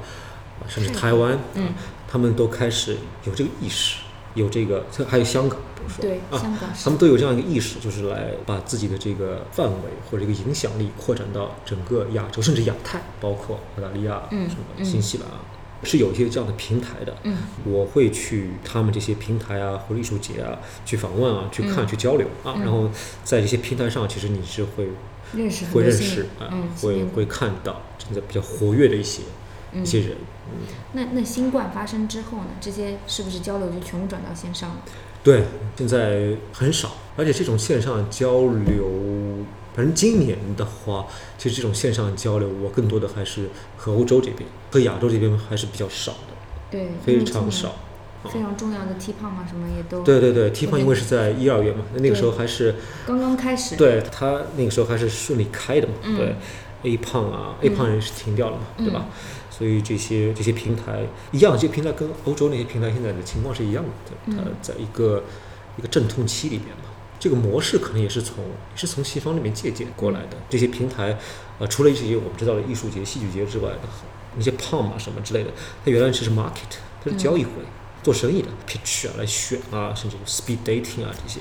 [0.68, 1.72] 甚至台湾，嗯，
[2.08, 3.98] 他们都开始有这个意识。
[4.36, 15.26] 有这个，还有香港，比如说，对，啊，香港，他们都有这样一个意识，就是来把自己的这个范围或者一个影响力扩展到整个亚洲，甚至亚太，包括澳大利亚、嗯，什么新西兰，
[15.82, 17.16] 是有一些这样的平台的。
[17.22, 22.56] 嗯，我会去他们这些平台啊，或者艺术节啊，去访问啊，去看，去交流啊。
[22.60, 22.90] 然后
[23.24, 24.88] 在这些平台上，其实你是会
[25.32, 29.22] 认识，会认识啊，会会看到真的比较活跃的一些。
[29.82, 30.16] 一些人，
[30.50, 32.46] 嗯，那那新冠发生之后呢？
[32.60, 34.76] 这些是不是交流就全部转到线上了？
[35.22, 35.44] 对，
[35.76, 38.88] 现在很少，而且这种线上交流，
[39.74, 41.06] 反正今年的话，
[41.36, 46.34] 其实这种线上交流，我更多的还是和欧洲这边，和亚洲这边还是比较少的，
[46.70, 47.74] 对，非常少，
[48.30, 56.36] 非常重要的 T 胖啊什么也都，对对对，T 胖因为是在一二月嘛，那那个时候还是刚刚开始，对他那个时候还是顺利开的嘛，对
[56.84, 59.06] ，A 胖啊，A 胖人是停掉了嘛，对吧？
[59.56, 65.24] 所以这些这些平台一样，这些平台跟欧洲那些平台现在的情况是一样的，它在一个
[65.78, 66.84] 一个阵痛期里面嘛。
[67.18, 70.36] 这个模式可能也是从也是从西方那边借鉴过来的。
[70.50, 71.16] 这些平台，
[71.58, 73.78] 呃，除了这些我们知道的艺术节、戏剧节之外的
[74.36, 75.50] 那些 POM 啊什么之类的，
[75.82, 77.50] 它原来是是 market，它是交易会，
[78.02, 81.40] 做生意的 pitch 啊来选啊，甚至 speed dating 啊这些。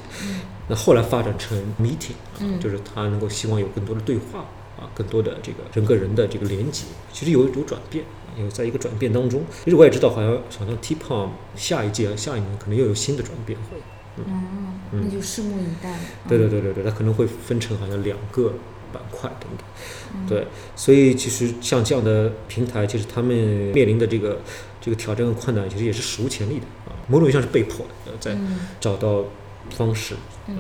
[0.70, 2.16] 那后来发展成 meeting，
[2.62, 4.46] 就是它能够希望有更多的对话。
[4.78, 8.04] 啊，更多的这个人跟人的这个连接，其实有有转变，
[8.38, 9.44] 有在一个转变当中。
[9.64, 13.78] 其实我也知道，好像好像 T Pom 下一届、下一年可能又有新的转变会。
[14.18, 15.98] 嗯，那就拭目以待。
[16.28, 18.54] 对对对对对，它可能会分成好像两个
[18.94, 20.28] 板块等等。
[20.28, 23.36] 对，所以其实像这样的平台，其实他们
[23.74, 24.40] 面临的这个
[24.80, 28.38] 这个挑战和困难，其实也是史无前例的啊，某种意义上是被迫的，在
[28.80, 29.26] 找到
[29.70, 30.16] 方式。
[30.48, 30.56] 嗯。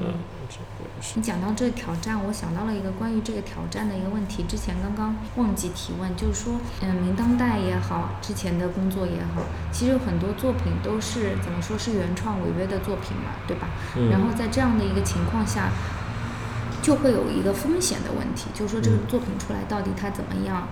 [1.13, 4.43] 你讲到这个挑战，我想到了一个关于这个挑战的一个问题。
[4.43, 13.69] 之前刚刚忘记提问，就是说，嗯，明当代也好，之前的工作也好，其实有很多作品都是怎么说是原创违约的作品嘛，对吧？
[14.11, 15.69] 然后在这样的一个情况下，
[16.81, 20.67] 就会有一个风险的问题，就是说这个作品出来到底它怎么样，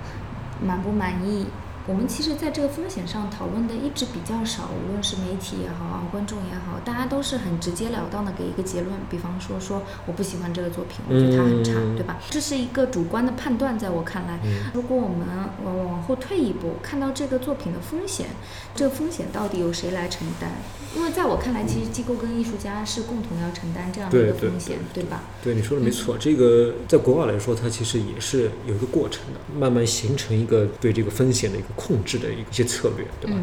[0.62, 1.48] 满不满意？
[1.86, 12.18] 我们其实在这个风险上讨论的一直比较少，无论是媒体也好啊，观众也好，大家都是很直截了当的给一个结论，比方说说我不喜欢这个作品，我觉得它很差，对吧？
[12.30, 14.40] 这是一个主观的判断，在我看来，
[14.74, 15.28] 如果我们
[15.66, 18.28] 往往后退一步，看到这个作品的风险，
[18.74, 20.50] 这个风险到底由谁来承担？
[20.96, 25.24] 因为在我看来，其实机构跟艺术家是共同要承担这样的一个风险，对吧？
[25.44, 26.18] 对，你说的没错。
[26.18, 33.38] 这个在国外来说，它其实也是有一个过程的，慢慢形成一个对这个风险的一个控制的一些策略，对吧？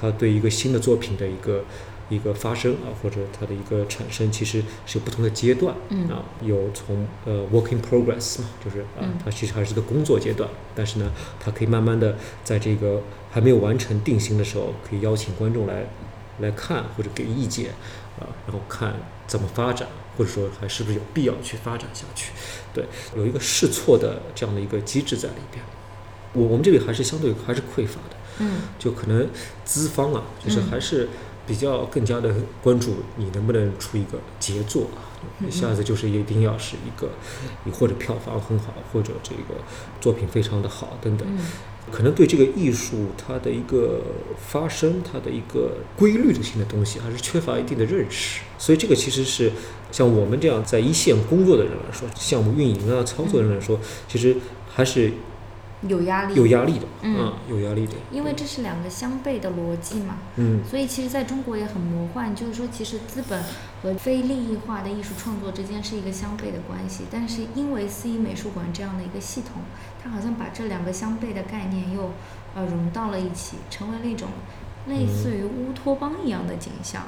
[0.00, 1.64] 它对一个新的作品的一个
[2.08, 5.74] 一个发生啊，或者它的一个产生，其实是有不同的阶段
[6.10, 6.24] 啊。
[6.42, 15.84] 有从呃 working progress 嘛，就是啊，它其实还是个工作阶段，但是呢，它可以慢慢的在这个还没有完成定型的时候，可以邀请观众来。
[16.40, 17.70] 来看或者给意见，
[18.18, 18.94] 啊，然后看
[19.26, 22.32] 怎么发展，或者说还是不是有必要去发展下去？
[22.72, 25.62] 对，有一个试错的这样的一个机制在里边。
[26.34, 29.28] 我我们这里还是相对还是匮乏的，嗯，就可能
[29.64, 31.08] 资方啊，就是还是
[31.46, 35.04] 比较更加的关注你能不能出一个杰作啊，
[35.46, 37.10] 一下子就是一定要是一个，
[37.64, 39.60] 你或者票房很好，或者这个
[40.00, 41.28] 作品非常的好等等。
[41.90, 44.00] 可能对这个艺术它的一个
[44.38, 48.40] 发生，它的一个规律性的东西，还是缺乏一定的认识。
[48.56, 49.52] 所以这个其实是
[49.90, 53.78] 像我们这样在一线工作的人来说，项目运营啊、操作人来说，
[54.08, 54.36] 其实
[54.72, 55.12] 还是。
[55.88, 63.42] 有压力，有压力的，嗯，有压力的，因为这是两个相悖的逻辑嘛，嗯，所以其实在中国也很魔幻，就是说其实资本
[63.82, 69.62] 和非利益化的艺术创作之间是一个相悖的关系，但是因为四一美术馆这样的一个系统，
[70.02, 72.12] 它好像把这两个相悖的概念又
[72.54, 74.28] 呃融到了一起，成为了一种
[74.86, 77.02] 类似于乌托邦一样的景象。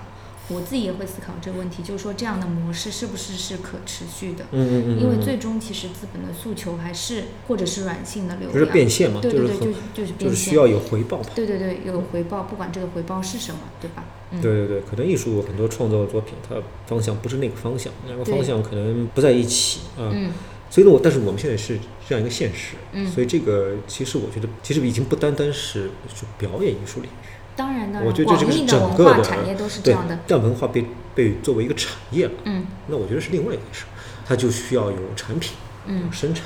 [0.49, 4.45] 我自己也会思考这个问题，就是说这样的模式是不是是可持续的？
[4.53, 5.01] 嗯嗯嗯。
[5.01, 8.53] 因为最终其实资本的诉求还是或者是软性的流量。
[8.53, 10.19] 就是变现嘛，对对对，就就是变现。
[10.19, 11.23] 就是需要有回报。
[11.35, 14.05] 对对对，有回报，不管这个回报是什么，对吧？
[14.43, 20.11] 对对对，可能艺术很多创作作品，它方向不是那个方向，两个方向可能不在一起啊。
[20.13, 20.31] 嗯。
[20.69, 21.79] 所以呢，我但是我们现在是
[22.09, 22.75] 这样一个现实。
[22.93, 23.11] 嗯。
[23.11, 27.31] 所以这个其实我觉得，其实已经不单单是就表演艺术领域。
[27.57, 30.19] 当然的，我觉得这这个是整个产业都是这样的。
[30.27, 30.85] 但文化被
[31.15, 33.85] 被作为一个产业了，嗯，那我觉得是另外一回事，
[34.27, 36.45] 它就需要有产品，嗯，生产，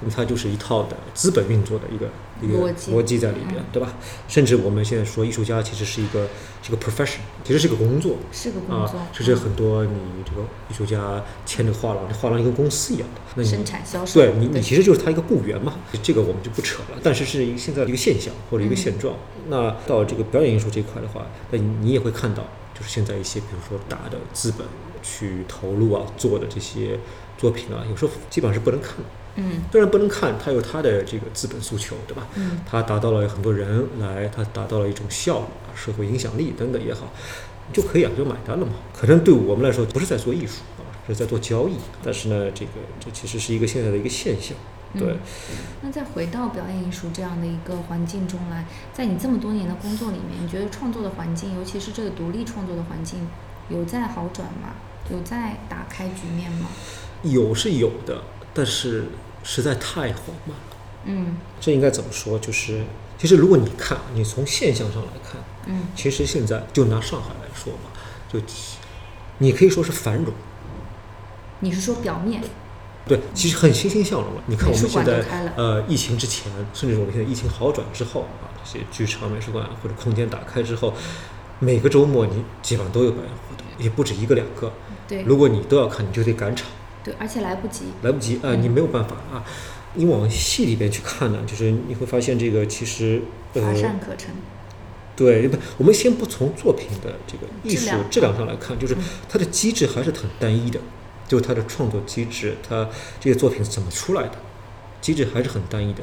[0.00, 2.08] 那么它就是一套的资本运作的一个
[2.42, 2.58] 一个
[2.92, 3.94] 逻辑在里边，对吧？
[4.28, 6.28] 甚至我们现在说艺术家其实是一个
[6.62, 8.16] 是一个 profession，其实是一个工作。
[8.32, 16.98] 是个工啊作，，就是很多你这个艺术家签的画廊，这画廊跟公司一样的，那你生产销售，对你，你其实就是他一个雇员嘛，这个我们就不扯了。
[17.02, 19.14] 但是是一个现在的一个现象或者一个现状。
[19.48, 22.42] 那到这个表演艺术这一块的话，那你你也会看到，
[22.74, 24.66] 就是现在一些比如说大的资本
[25.02, 26.98] 去投入啊做的这些
[27.38, 29.04] 作品啊，有时候基本上是不能看的。
[29.36, 32.26] 嗯虽然不能看，它有它的这个资本诉求，对吧？
[32.36, 37.12] 嗯它达到了很多人来，它达到了一种效率啊、社会影响力等等也好，
[37.72, 38.72] 就可以啊，就买单了嘛。
[38.98, 41.74] 可能对我们来说，不是在做艺术啊，是在做交易。
[42.02, 44.56] 但是呢，这个这其实是一个现在的一个现象。
[44.94, 48.64] 对，嗯那再回到表演艺术这样的一个环境中来，
[48.94, 53.28] 在你这么多年的工作里面，你觉得创作的环境，尤其是这个独立创作的环境，
[53.68, 54.70] 有在好转吗？
[55.10, 56.68] 有在打开局面吗？
[57.22, 58.22] 有是有的，
[58.54, 59.04] 但是
[59.46, 60.76] 实在太缓慢了。
[61.04, 62.36] 嗯这应该怎么说？
[62.38, 62.84] 就是
[63.16, 67.90] 其实如果你看，你从现象上来看，嗯其实现在就拿上海来说吧，
[68.30, 68.40] 就
[69.38, 70.34] 你可以说是繁荣。
[71.60, 72.42] 你是说表面？
[73.06, 74.42] 对，其实很欣欣向荣了。
[74.46, 75.24] 你看我们现在
[75.56, 80.92] 呃，疫情之前，甚至我们现在疫情好转之后啊，这些剧场、美术馆或者空间打开之后，
[81.60, 84.72] 每个周末你基本上都有表演活动，也不止一个两个。
[85.06, 86.66] 对如果你都要看，你就得赶场，
[87.06, 87.84] 对，而且来不及。
[88.02, 89.44] 来不及啊、嗯你没有办法啊。
[89.94, 93.22] 你往戏里边去看呢，就是你会发现这个其实
[93.54, 94.34] 呃乏，善可陈。
[95.14, 98.98] 对，不，我们先不从作品的这个艺术质量上来看，就是嗯
[99.28, 100.80] 它的机制还是很单一的，
[101.28, 102.88] 就是它的创作机制，它
[103.20, 104.32] 这些作品是怎么出来的，
[105.00, 106.02] 机制还是很单一的，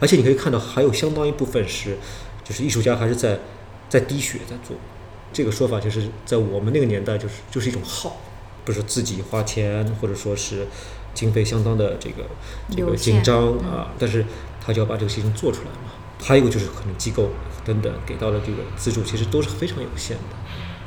[0.00, 1.98] 而且你可以看到还有相当一部分是，
[2.42, 3.38] 就是艺术家还是在
[3.88, 4.76] 在滴血在做，
[5.32, 8.16] 这个说法就是在我们那个年代就是就是一种耗，
[8.64, 10.66] 不是自己花钱或者说是
[11.14, 12.24] 经费相当的这个
[12.70, 14.24] 这个紧张嗯啊，但是
[14.64, 15.92] 他就要把这个事情做出来嘛。
[16.22, 17.30] 还有一个就是可能机构
[17.64, 20.36] 等等给到的这个资助，其实都是非常有限的。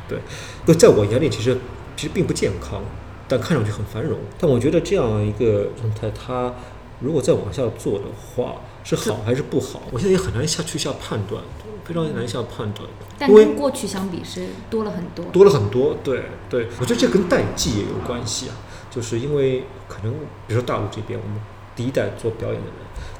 [0.08, 0.20] 对，
[0.66, 1.58] 那在我眼里，其实
[1.98, 2.84] 其实并不健康，
[3.28, 4.20] 但看上去很繁荣。
[4.38, 6.54] 但我觉得这样一个状态，它
[7.00, 9.82] 如果再往下做的话，是好还是不好？
[9.92, 11.42] 我现在也很难下去下判断，
[11.84, 12.88] 非常难下判断。
[13.26, 15.24] 但跟过去相比是多了很多。
[15.32, 18.56] 多了很多，对对，我觉得这跟代际也有关系啊，
[18.92, 20.12] 就是因为可能
[20.46, 21.40] 比如说大陆这边，我们
[21.74, 22.76] 第一代做表演的人，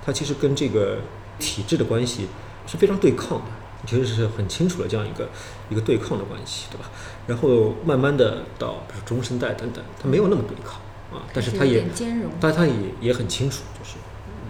[0.06, 0.97] 他其实跟这个
[1.39, 2.28] 体制的关系
[2.68, 3.45] 是非常对抗的，
[3.88, 5.30] 其实是很清楚的这样一个
[5.70, 6.91] 一个对抗的关系，对吧？
[7.26, 10.82] 然后慢慢的到比如中生代等等，他没有那么对抗
[11.18, 12.30] 啊，但是他也点兼容。
[12.41, 13.95] 但他也也很清楚，就是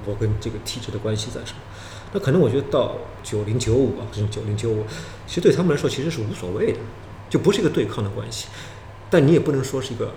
[0.05, 1.59] 我跟这个体制的关系在什么。
[2.13, 4.85] 那可能我觉得到九零九五啊，甚至九零九五，
[5.25, 6.79] 其实对他们来说其实是无所谓的，
[7.29, 8.47] 就不是一个对抗的关系，
[9.09, 10.13] 但你也不能说是一个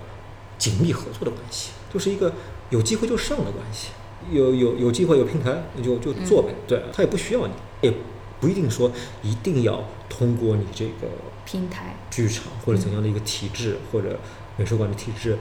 [0.57, 2.31] 紧密合作的关系，就是一个
[2.69, 3.89] 有机会就上的关系，
[4.31, 7.93] 有有有机会有平台你就就做呗，对他也不需要你，也
[8.39, 8.91] 不一定说
[9.23, 11.07] 一定要通过你这个
[11.45, 14.19] 平台，剧场或者怎样的一个体制、或者
[14.57, 15.37] 美术馆的体制，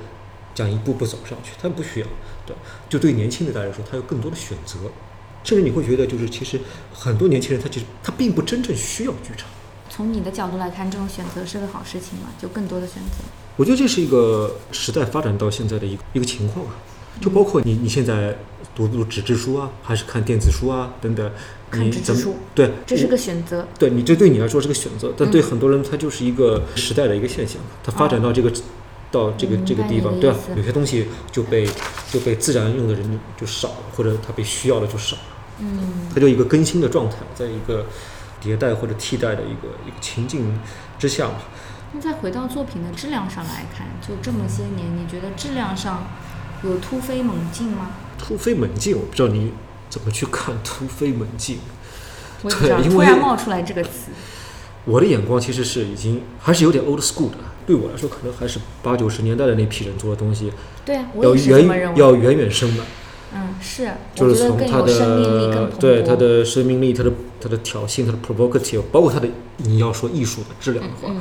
[0.54, 2.06] 这样一步步走上去，他们不需要。
[2.46, 2.56] 对，
[2.88, 4.78] 就对年轻的大家来说，他有更多的选择，
[5.46, 6.60] 甚至你会觉得，就是其实
[6.92, 9.48] 很多年轻人他其实他并不真正需要剧场。
[9.88, 12.26] 从你的角度来看，这种选择是个好事情吗？
[12.38, 13.24] 就更多的选择。
[13.56, 16.74] 我觉得这是一个时代发展到现在的一个一个情况啊，
[17.20, 18.36] 就包括你你现在
[18.74, 21.30] 读读纸质书啊，还是看电子书啊等等，
[21.70, 23.66] 看你怎么纸质书对，这是个选择。
[23.78, 28.52] 对你这对你来说是个选择，但对嗯很多人他就是一个时代的一个现象，它发展到这个、
[29.10, 30.36] 到这个这个地方，对吧？
[30.36, 31.66] 思有些东西就被
[32.12, 35.22] 就被自然用的人就少了，或者他被需要的就少了，
[35.58, 37.86] 嗯，它就一个更新的状态，在一个
[38.42, 40.58] 迭代或者替代的一个一个情境
[40.98, 41.34] 之下嘛。
[41.92, 46.06] 那再回到作品的质量上来看，就这么些年，你觉得质量上
[46.62, 47.90] 有突飞猛进吗？
[48.18, 49.52] 突飞猛进，我不知道你
[49.88, 51.58] 怎么去看突飞猛进。
[52.42, 54.10] 我也不知道，突然冒出来这个词。
[54.84, 60.52] 我的眼光其实是已经还是有点 old school 的，对我来说，可能还是八九十年代的那批人做的东西，
[60.84, 61.98] 对啊，我要也是这么认为。
[61.98, 62.82] 远要远远深的。
[63.36, 65.76] 嗯，是，就是从它有生命力，更的。
[65.78, 69.28] 对他的生命力、他的他的挑衅、他的 provocative，包括他的
[69.58, 71.20] 你要说艺术的质量的话，嗯，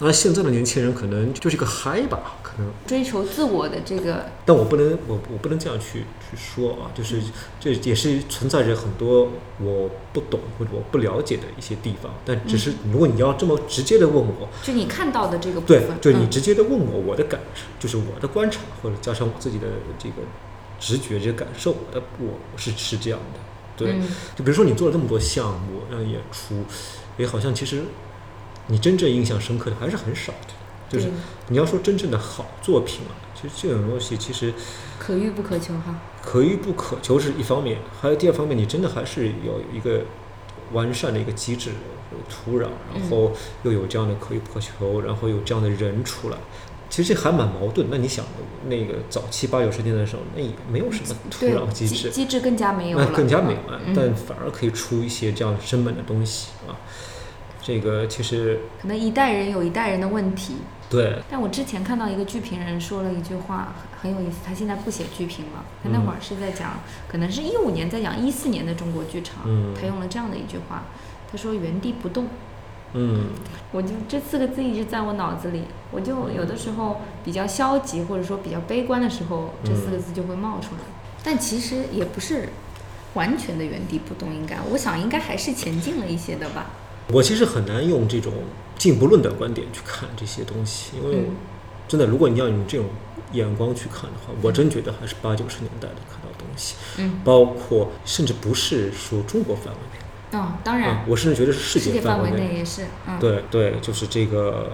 [0.00, 7.20] 那现在的年轻人可能就是一个嗨吧，可能，追求自我的这个，但我不能我我不能这样去去说啊，就是
[7.58, 19.66] 这也是存在着很多我不懂或者我不了解的一些地方，但只是如果你要这么直接的问我，就你看到的这个部对分，，就你嗯直接的问我我的感受，就是我的观察或者加上我自己的
[19.98, 20.16] 这个
[20.78, 23.40] 直觉这些感受，我的我是是这样的，
[23.76, 23.92] 对。
[23.92, 26.64] 嗯就比如说你做了这么多项目，让演出，
[27.16, 27.82] 也好像其实
[28.66, 30.54] 你真正印象深刻的还是很少的。
[30.88, 31.10] 就是
[31.48, 34.54] 你要说真正的好作品啊，其实这种东西其实
[35.00, 36.00] 可遇不可求哈。
[36.22, 40.02] 可遇不可求是一方面，还有第二方面，你真的还是有一个
[40.72, 41.70] 完善的一个机制、
[42.12, 43.32] 有土壤，然后
[43.64, 46.36] 又有这样的可遇不可求，然后有这样的人出来。
[46.88, 47.88] 其实这还蛮矛盾。
[47.90, 48.24] 那你想，
[48.68, 56.76] 那个早期八九十年代的时候，那也没有什么土壤机制，机制更加没有了，那更加没有了，嗯但反而可以出一些这样生猛的东西啊。
[57.62, 60.54] 这个其实可能一代人有一代人的问题。
[60.88, 64.38] 对，但我之前看到一个剧评人说了一句话，很很有意思。
[64.46, 66.78] 他现在不写剧评了，他那会儿是在讲，
[67.08, 69.38] 可能是一五年在讲一四年的中国剧场。
[69.46, 70.84] 嗯他用了这样的一句话，
[71.30, 72.28] 他说“原地不动”。
[72.96, 73.26] 嗯
[73.72, 80.80] 我就这四个字一直在我脑子里，我就有的时候比较消极或者说比较悲观的时候，这四个字就会冒出来。
[81.22, 82.48] 但其实也不是
[83.14, 86.66] 完全的原地不动，应该我想应该还是前进了一些的吧。
[87.12, 88.32] 我其实很难用这种
[88.78, 91.36] 进步论的观点去看这些东西，因为嗯
[91.88, 92.86] 真的，如果你要用这种
[93.32, 99.98] 眼光去看的话，我真觉得还是八九十年代的看到的东西，嗯包括甚至不是说中国范围内，
[100.36, 104.72] 嗯，当然啊，，我甚至觉得是世世界范围内也是，嗯，对对，就是这个，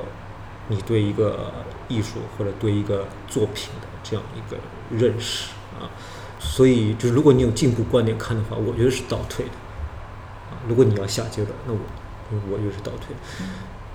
[0.67, 1.53] 你对一个
[1.87, 4.57] 艺术或者对一个作品的这样一个
[4.91, 5.87] 认识啊，
[6.41, 9.53] 所以就是如果你有进步观点看的话，我觉得是倒退的
[10.51, 10.59] 啊。
[10.67, 11.79] 如果你要下阶段，那我
[12.51, 13.15] 我觉得是倒退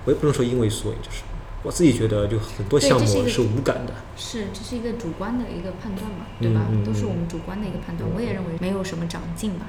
[0.06, 1.22] 我也不能说因为所以，就是
[1.62, 3.92] 我自己觉得就很多项目是无感的。
[4.16, 6.62] 是，这是一个主观的一个判断嘛，对吧？
[6.86, 8.08] 都是嗯我们主观的一个判断。
[8.14, 9.66] 我也认为没有什么长进吧。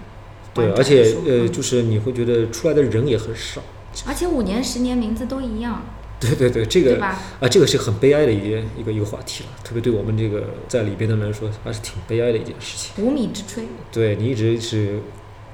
[0.54, 3.62] 对，而且呃，嗯就是你会觉得出来的人也很少。
[4.06, 5.84] 而且五年、十年名字都一样，
[6.20, 7.04] 对对对，这个？
[7.04, 7.18] 啊，
[7.50, 13.04] 这个是很悲哀的一件一个一个话题了，特别对我们这个在里边的人来说，还是挺悲哀的一件事情。
[13.04, 13.64] 无米之炊。
[13.92, 15.00] 对你一直是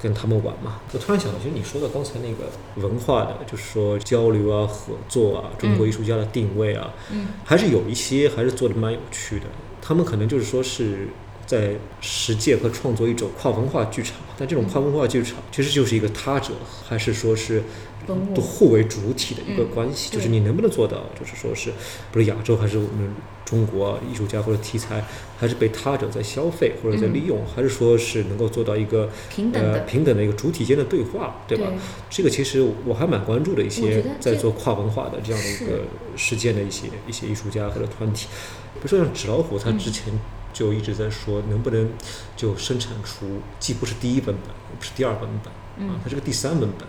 [0.00, 0.80] 跟他们玩嘛。
[0.92, 9.46] 我突然想到，其实你说的刚才那个文化的，就是说交流啊、合作啊，中国艺术家的定位啊，嗯还是有一些还是做的蛮有趣的。
[9.80, 11.08] 他们可能就是说是
[11.46, 16.52] 在实践和创作一种跨文化剧场，但这种跨文化剧场其实就是一个他者，
[16.86, 17.62] 还是说是
[18.06, 21.72] 都互为主体的一个嗯关系，就是你能不能做到，就是说是，
[22.12, 25.04] 不是亚洲还是我们中国啊艺术家或者题材，
[25.38, 29.72] 还是被他者在消费或者在利用，还是说是能够做到一个嗯平等的。
[29.74, 31.66] 呃平等的一个主体间的对话，对吧？
[32.10, 35.82] 这个其实我还蛮关注的一些在做跨文化的这样的一个
[36.16, 38.26] 实践的一些一些艺术家或者团体，
[38.74, 39.78] 比如说像纸老虎，他嗯。
[39.78, 40.04] 之前
[40.56, 41.86] 就一直在说，能不能
[42.34, 46.88] 就生产出既不是第一本本，也不是第二本本，嗯啊，它是个第三本本，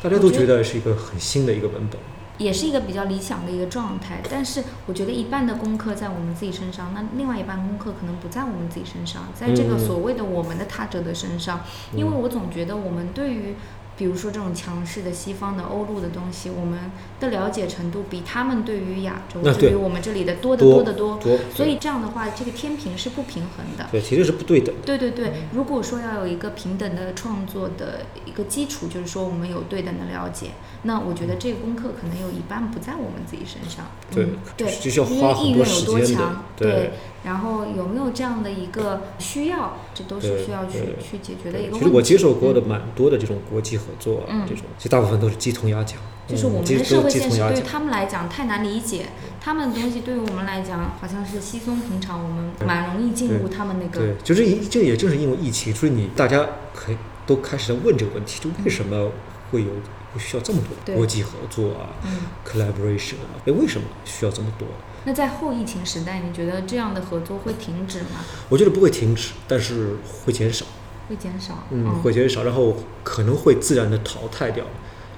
[0.00, 2.00] 大家都觉得是一个很新的一个文本。
[2.38, 4.20] 也是一个比较理想的一个状态。
[4.30, 11.62] 但是我觉得一半的功课在我们自己身上，那另外一半功课可能不在我们自己身上，在这个嗯所谓的我们的他者的身上。
[11.96, 13.54] 因为我总觉得我们对于
[14.02, 16.90] 比如说这种强势的西方的欧陆的东西，我们
[17.20, 21.16] 的了解程度比他们对于亚洲，那对对于我们这里的多得多多得多。
[21.18, 23.86] 多，所以这样的话，这个天平是不平衡的。
[23.92, 24.82] 对，其实是不对等的。
[24.84, 30.48] 对对对，如果说要有一个平等的创作的一个基础，就是说我们有对等的了解，
[30.82, 33.86] 那我觉得这个功课可能有一半不在我们自己身上。
[34.12, 36.90] 对嗯、对，就是要因花很为意愿有多时间的多强，对
[37.22, 41.78] 然后有没有这样的一个需要，这都是需要去去解决的一个问题。
[41.78, 47.10] 其实我接受过的嗯蛮多的这种国际合作啊，嗯这种其实大部分都是鸡同鸭讲，就是我们的社会。
[47.10, 49.06] 现实对于他们来讲太难理解，
[49.40, 59.10] 他们的东西对于我们来讲好像是稀松平常，我们蛮容易进入他们那个对，就是一这也正是因为疫情，所以你大家可以都开始在问这个问题，就为什么
[59.50, 59.70] 会有
[60.14, 62.20] 会需要这么多国际合作啊、嗯。
[62.46, 63.36] collaboration 啊？
[63.46, 64.66] 哎，为什么需要这么多？
[65.04, 68.24] 那在后疫情时代，你觉得这样的合作会停止吗？
[68.48, 70.64] 我觉得不会停止，但是会减少，
[71.08, 71.64] 会减少？
[71.70, 74.64] 嗯，会减少，然后可能会自然的淘汰掉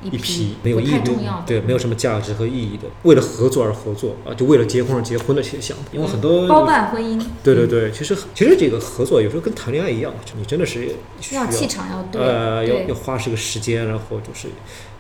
[0.03, 0.95] 一一批没有意义
[1.47, 14.49] 对，没有什么价值和意义的，为了合作而合作啊，就为了结婚而结婚的这些项目，因为很多包办婚姻，对对对，其实其实这个合作有时候跟谈恋爱一样，就你真的是需要气场要对，呃，要要花这个时间，然后就是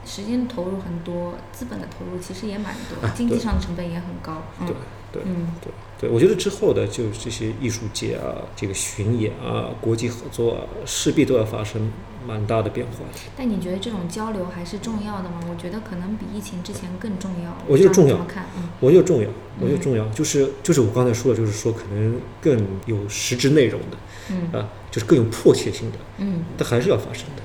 [0.05, 4.43] 时间投入很多，资本的投入其实也蛮多，啊经济上的成本也很高。
[4.61, 4.75] 嗯对
[5.13, 11.93] 对嗯对对，我觉得之后的就这些艺术界啊，这个巡演啊，国际合作啊，势必都要发生
[12.27, 13.21] 蛮大的变化的。
[13.37, 15.41] 但你觉得这种交流还是重要的吗？
[15.49, 17.57] 我觉得可能比疫情之前更重要。
[17.69, 18.47] 我觉得重要不知道你怎么看？
[18.57, 19.29] 嗯我觉得重要，
[19.61, 23.97] 我觉得嗯重要，就是就是我刚才说的，就是说可能更有实质内容的
[24.31, 27.43] 嗯啊，就是更有迫切性的，嗯它还是要发生的。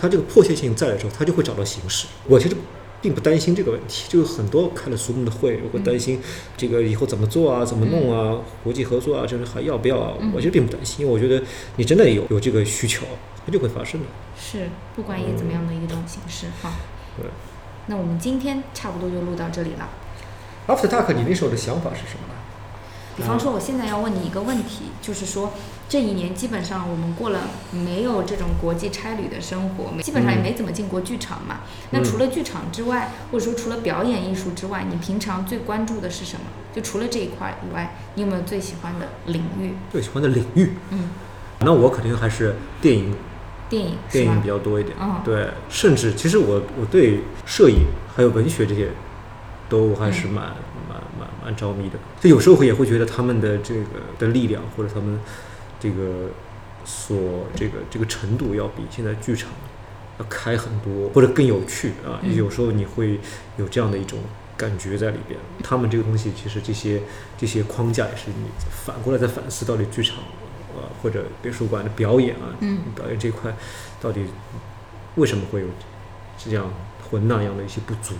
[0.00, 2.06] 它这个迫切性在的时候，它就会找到形式。
[2.26, 2.56] 我其实
[3.02, 6.20] 并不担心这个问题，就是很多开了苏木的会，我会担心
[6.56, 10.14] 这个以后怎么做啊，怎么弄啊，国际合作啊，就是还要不要啊？
[10.20, 11.42] 嗯我其实并不担心，因为我觉得
[11.76, 13.06] 你真的有有这个需求，
[13.44, 14.06] 它就会发生的。
[14.38, 16.72] 是，不管以怎么样的一种形式哈。
[17.16, 17.26] 对。
[17.86, 19.88] 那我们今天差不多就录到这里了。
[20.68, 22.34] After Talk，你那时候的想法是什么呢？
[23.16, 25.52] 比方说，我现在要问你一个问题，就是说，
[25.90, 27.40] 这一年基本上我们过了
[27.72, 31.62] 没有这种国际差旅的生活，基本上也没怎么进过剧场嘛。
[31.90, 36.42] 那除了剧场之外，或者说除了表演艺术之外，你平常最关注的是什么？
[36.72, 39.72] 就除了这一块以外，你有没有最喜欢的领域？
[39.90, 40.74] 最喜欢的领域？
[40.90, 41.10] 嗯，
[41.62, 43.12] 那我肯定还是电影，
[43.68, 44.96] 电影，电影比较多一点。
[45.00, 48.90] 嗯，对，甚至其实我我对摄影还有文学这些。
[49.68, 50.46] 都还是蛮
[50.88, 53.84] 蛮蛮蛮着迷的，就有时候也会觉得他们的这个
[54.18, 55.16] 的力量或者他们
[55.80, 56.28] 这个
[56.84, 57.18] 所
[57.56, 59.50] 这个这个程度要比现在剧场
[60.18, 62.20] 要开很多，或者更有趣啊。
[62.22, 63.18] 有时候你会
[63.56, 64.18] 有这样的一种
[64.56, 65.40] 感觉在里边。
[65.62, 67.00] 他们这个东西其实这些
[67.38, 72.54] 这些框架也是你反过来在反思，到底剧场啊或者美术馆的表演啊，
[72.94, 73.54] 表演这块
[74.00, 74.26] 到底
[75.16, 75.66] 为什么会有
[76.44, 76.72] 这样
[77.10, 78.14] 或那样的一些不足。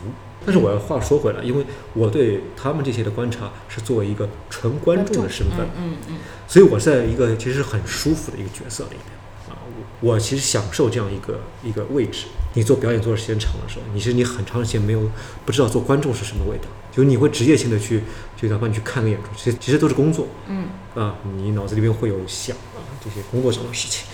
[0.45, 6.17] 但是我要话说回来，因为我对他们这些的观察是作为一个纯观众的身份，嗯嗯，
[6.49, 9.61] 所以我在一个其实很舒服的一个角色里面啊，
[10.01, 12.25] 我其实享受这样一个一个位置。
[12.55, 15.11] 你做表演做的时间长的时候，你是你很长时间没有
[15.45, 18.03] 不知道做观众是什么味道，就你会职业性的去
[18.35, 24.07] 就哪怕你去看个演出，其实其实都是工作，嗯啊，你脑子里面会有想啊这些工作上的事情。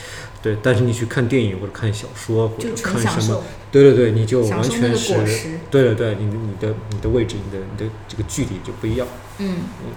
[0.47, 3.43] 对，但是你去看电影或者看小说或者看什么，
[3.73, 9.09] 对对对，你就完全是，对对对，你的你的你的位置，你的你的这个距离就不一样。
[9.39, 9.91] 嗯嗯。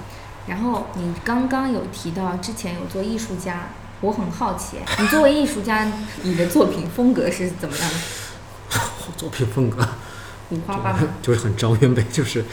[0.48, 3.70] 然后你刚刚有提到之前有做艺术家，
[4.02, 5.92] 我很好奇，你作为艺术家，
[6.24, 8.80] 你的作品风格是怎么样的？
[9.16, 9.88] 作品风格
[10.50, 12.44] 五花八门，就是很张元呗，就是。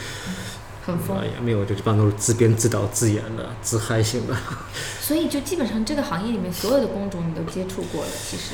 [0.87, 4.33] 很疯，也没有，就一般都是自编自导自演的，自嗨型的。
[5.01, 8.53] 所以就基本上这个行业里面所有的工种你都接触过了，其实。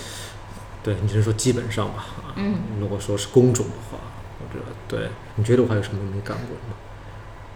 [0.83, 2.07] 对你只能说基本上吧。
[2.35, 2.55] 嗯。
[2.79, 3.99] 如果说是工种的话，
[4.39, 6.75] 或者对，你觉得我还有什么没干过吗？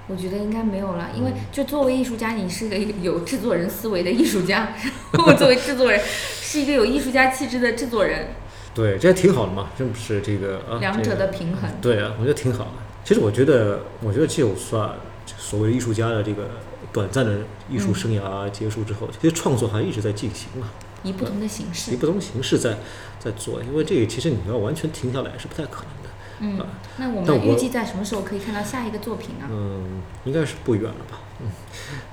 [0.09, 4.71] 我觉得应该没有了，因为就作为艺术家，你是个有制作人思维的艺术家，
[5.25, 8.27] 我作为制作人是一个有艺术家气质的制作人。
[8.73, 10.79] 对，这还挺好的嘛，这不是这个啊？
[10.79, 11.69] 两者的平衡。
[11.81, 12.71] 对啊，我觉得挺好的。
[13.07, 14.93] 其实我觉得，我觉得就算
[15.37, 16.49] 所谓艺术家的这个
[16.91, 17.39] 短暂的
[17.69, 20.69] 艺术生涯结束之后，其实创作还一直在进行嘛，
[21.03, 22.79] 以不同的形式，以不同形式在
[23.17, 23.63] 在做。
[23.63, 26.09] 因为这个其实你要完全停下来是不太可能的。
[26.39, 29.47] 嗯，那我们预计在什么时候可以看到下一个作品呢？
[29.49, 31.21] 嗯，应该是不远了吧。
[31.39, 31.47] 嗯，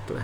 [0.07, 0.15] 对。